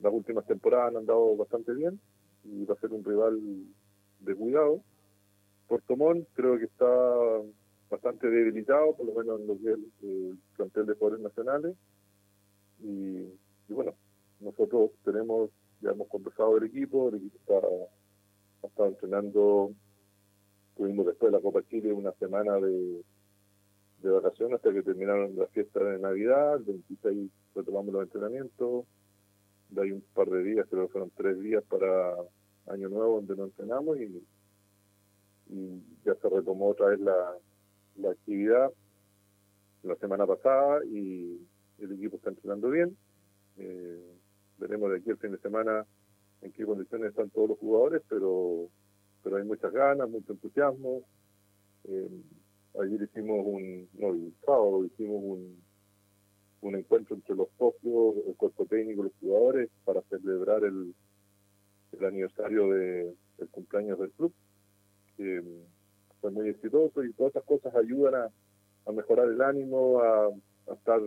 las 0.00 0.12
últimas 0.12 0.46
temporadas 0.46 0.90
han 0.90 0.98
andado 0.98 1.36
bastante 1.36 1.72
bien 1.74 2.00
y 2.44 2.64
va 2.64 2.74
a 2.74 2.80
ser 2.80 2.92
un 2.92 3.04
rival 3.04 3.40
de 4.20 4.34
cuidado. 4.34 4.82
Puerto 5.68 5.96
Montt 5.96 6.28
creo 6.34 6.58
que 6.58 6.64
está 6.64 6.86
bastante 7.90 8.28
debilitado, 8.28 8.96
por 8.96 9.06
lo 9.06 9.14
menos 9.14 9.40
en 9.40 9.46
lo 9.46 9.58
que 9.58 9.72
es 9.72 9.78
el, 10.02 10.38
plantel 10.56 10.86
de 10.86 10.94
jugadores 10.94 11.22
nacionales. 11.22 11.76
Y, 12.80 13.18
y, 13.68 13.72
bueno, 13.72 13.94
nosotros 14.40 14.90
tenemos, 15.04 15.50
ya 15.80 15.90
hemos 15.90 16.08
conversado 16.08 16.54
del 16.54 16.64
equipo, 16.64 17.10
el 17.10 17.16
equipo 17.16 17.38
está, 17.38 17.66
ha 18.62 18.66
estado 18.66 18.88
entrenando 18.88 19.72
Tuvimos 20.76 21.06
después 21.06 21.30
de 21.30 21.38
la 21.38 21.42
Copa 21.42 21.62
Chile 21.68 21.92
una 21.92 22.12
semana 22.12 22.56
de, 22.56 23.02
de 24.02 24.10
vacaciones 24.10 24.56
hasta 24.56 24.72
que 24.72 24.82
terminaron 24.82 25.36
las 25.36 25.50
fiestas 25.50 25.82
de 25.84 25.98
Navidad. 25.98 26.56
El 26.56 26.64
26 26.64 27.30
retomamos 27.54 27.92
los 27.92 28.02
entrenamientos. 28.04 28.86
De 29.68 29.82
ahí 29.82 29.92
un 29.92 30.04
par 30.14 30.28
de 30.28 30.42
días, 30.42 30.66
creo 30.70 30.86
que 30.86 30.92
fueron 30.92 31.10
tres 31.16 31.38
días 31.40 31.62
para 31.64 32.14
Año 32.68 32.88
Nuevo 32.88 33.16
donde 33.16 33.36
nos 33.36 33.48
entrenamos 33.50 33.98
y, 33.98 34.22
ya 36.04 36.14
se 36.14 36.28
retomó 36.30 36.68
otra 36.68 36.86
vez 36.86 37.00
la, 37.00 37.36
la 37.96 38.10
actividad 38.10 38.72
la 39.82 39.94
semana 39.96 40.26
pasada 40.26 40.82
y 40.86 41.38
el 41.78 41.92
equipo 41.92 42.16
está 42.16 42.30
entrenando 42.30 42.70
bien. 42.70 42.96
Eh, 43.58 44.14
veremos 44.56 44.90
de 44.90 44.98
aquí 44.98 45.10
el 45.10 45.18
fin 45.18 45.32
de 45.32 45.38
semana 45.38 45.84
en 46.42 46.52
qué 46.52 46.64
condiciones 46.64 47.10
están 47.10 47.30
todos 47.30 47.50
los 47.50 47.58
jugadores, 47.58 48.02
pero 48.08 48.68
pero 49.22 49.36
hay 49.36 49.44
muchas 49.44 49.72
ganas, 49.72 50.10
mucho 50.10 50.32
entusiasmo. 50.32 51.02
Eh, 51.84 52.22
ayer 52.80 53.02
hicimos 53.02 53.46
un, 53.46 53.88
no, 53.94 54.08
el 54.08 54.34
sábado 54.44 54.84
hicimos 54.84 55.22
un, 55.22 55.62
un 56.62 56.74
encuentro 56.74 57.14
entre 57.14 57.36
los 57.36 57.48
socios, 57.56 58.16
el 58.26 58.34
cuerpo 58.36 58.66
técnico 58.66 59.04
los 59.04 59.12
jugadores 59.20 59.70
para 59.84 60.02
celebrar 60.02 60.64
el, 60.64 60.92
el 61.92 62.04
aniversario 62.04 62.70
de, 62.70 63.14
del 63.38 63.48
cumpleaños 63.50 63.98
del 64.00 64.10
club. 64.10 64.32
Eh, 65.18 65.64
fue 66.20 66.30
muy 66.32 66.48
exitoso 66.48 67.04
y 67.04 67.12
todas 67.12 67.32
esas 67.32 67.44
cosas 67.44 67.74
ayudan 67.76 68.14
a, 68.14 68.28
a 68.86 68.92
mejorar 68.92 69.28
el 69.28 69.40
ánimo, 69.40 70.00
a, 70.00 70.26
a 70.26 70.74
estar 70.74 71.00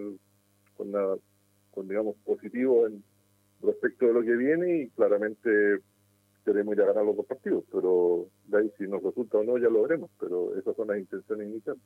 con, 0.77 0.91
la, 0.91 1.17
con 1.71 1.87
digamos 1.87 2.15
positivo 2.23 2.87
en 2.87 3.03
respecto 3.61 4.07
de 4.07 4.13
lo 4.13 4.21
que 4.21 4.35
viene 4.35 4.83
y 4.83 4.89
claramente 4.89 5.79
queremos 6.45 6.75
ir 6.75 6.81
a 6.81 6.87
ganar 6.87 7.05
los 7.05 7.17
dos 7.17 7.25
partidos, 7.25 7.63
pero 7.71 8.27
de 8.45 8.57
ahí 8.59 8.71
si 8.77 8.87
nos 8.87 9.01
resulta 9.01 9.39
o 9.39 9.43
no 9.43 9.57
ya 9.57 9.69
lo 9.69 9.81
veremos, 9.81 10.11
pero 10.19 10.55
esas 10.57 10.75
son 10.75 10.87
las 10.87 10.99
intenciones 10.99 11.47
iniciales. 11.47 11.81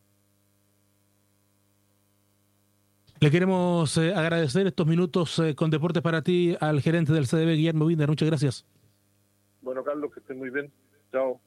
Le 3.22 3.32
queremos 3.32 3.98
eh, 3.98 4.14
agradecer 4.14 4.66
estos 4.66 4.88
minutos 4.88 5.40
eh, 5.40 5.54
con 5.54 5.70
Deportes 5.70 6.02
para 6.02 6.22
ti 6.22 6.56
al 6.62 6.80
gerente 6.80 7.12
del 7.12 7.28
CDB, 7.28 7.56
Guillermo 7.56 7.86
Binder. 7.86 8.08
Muchas 8.08 8.30
gracias. 8.30 8.66
Bueno, 9.62 9.84
Carlos, 9.84 10.14
que 10.14 10.22
estén 10.22 10.38
muy 10.38 10.50
bien. 10.50 10.72
Chao. 11.12 11.38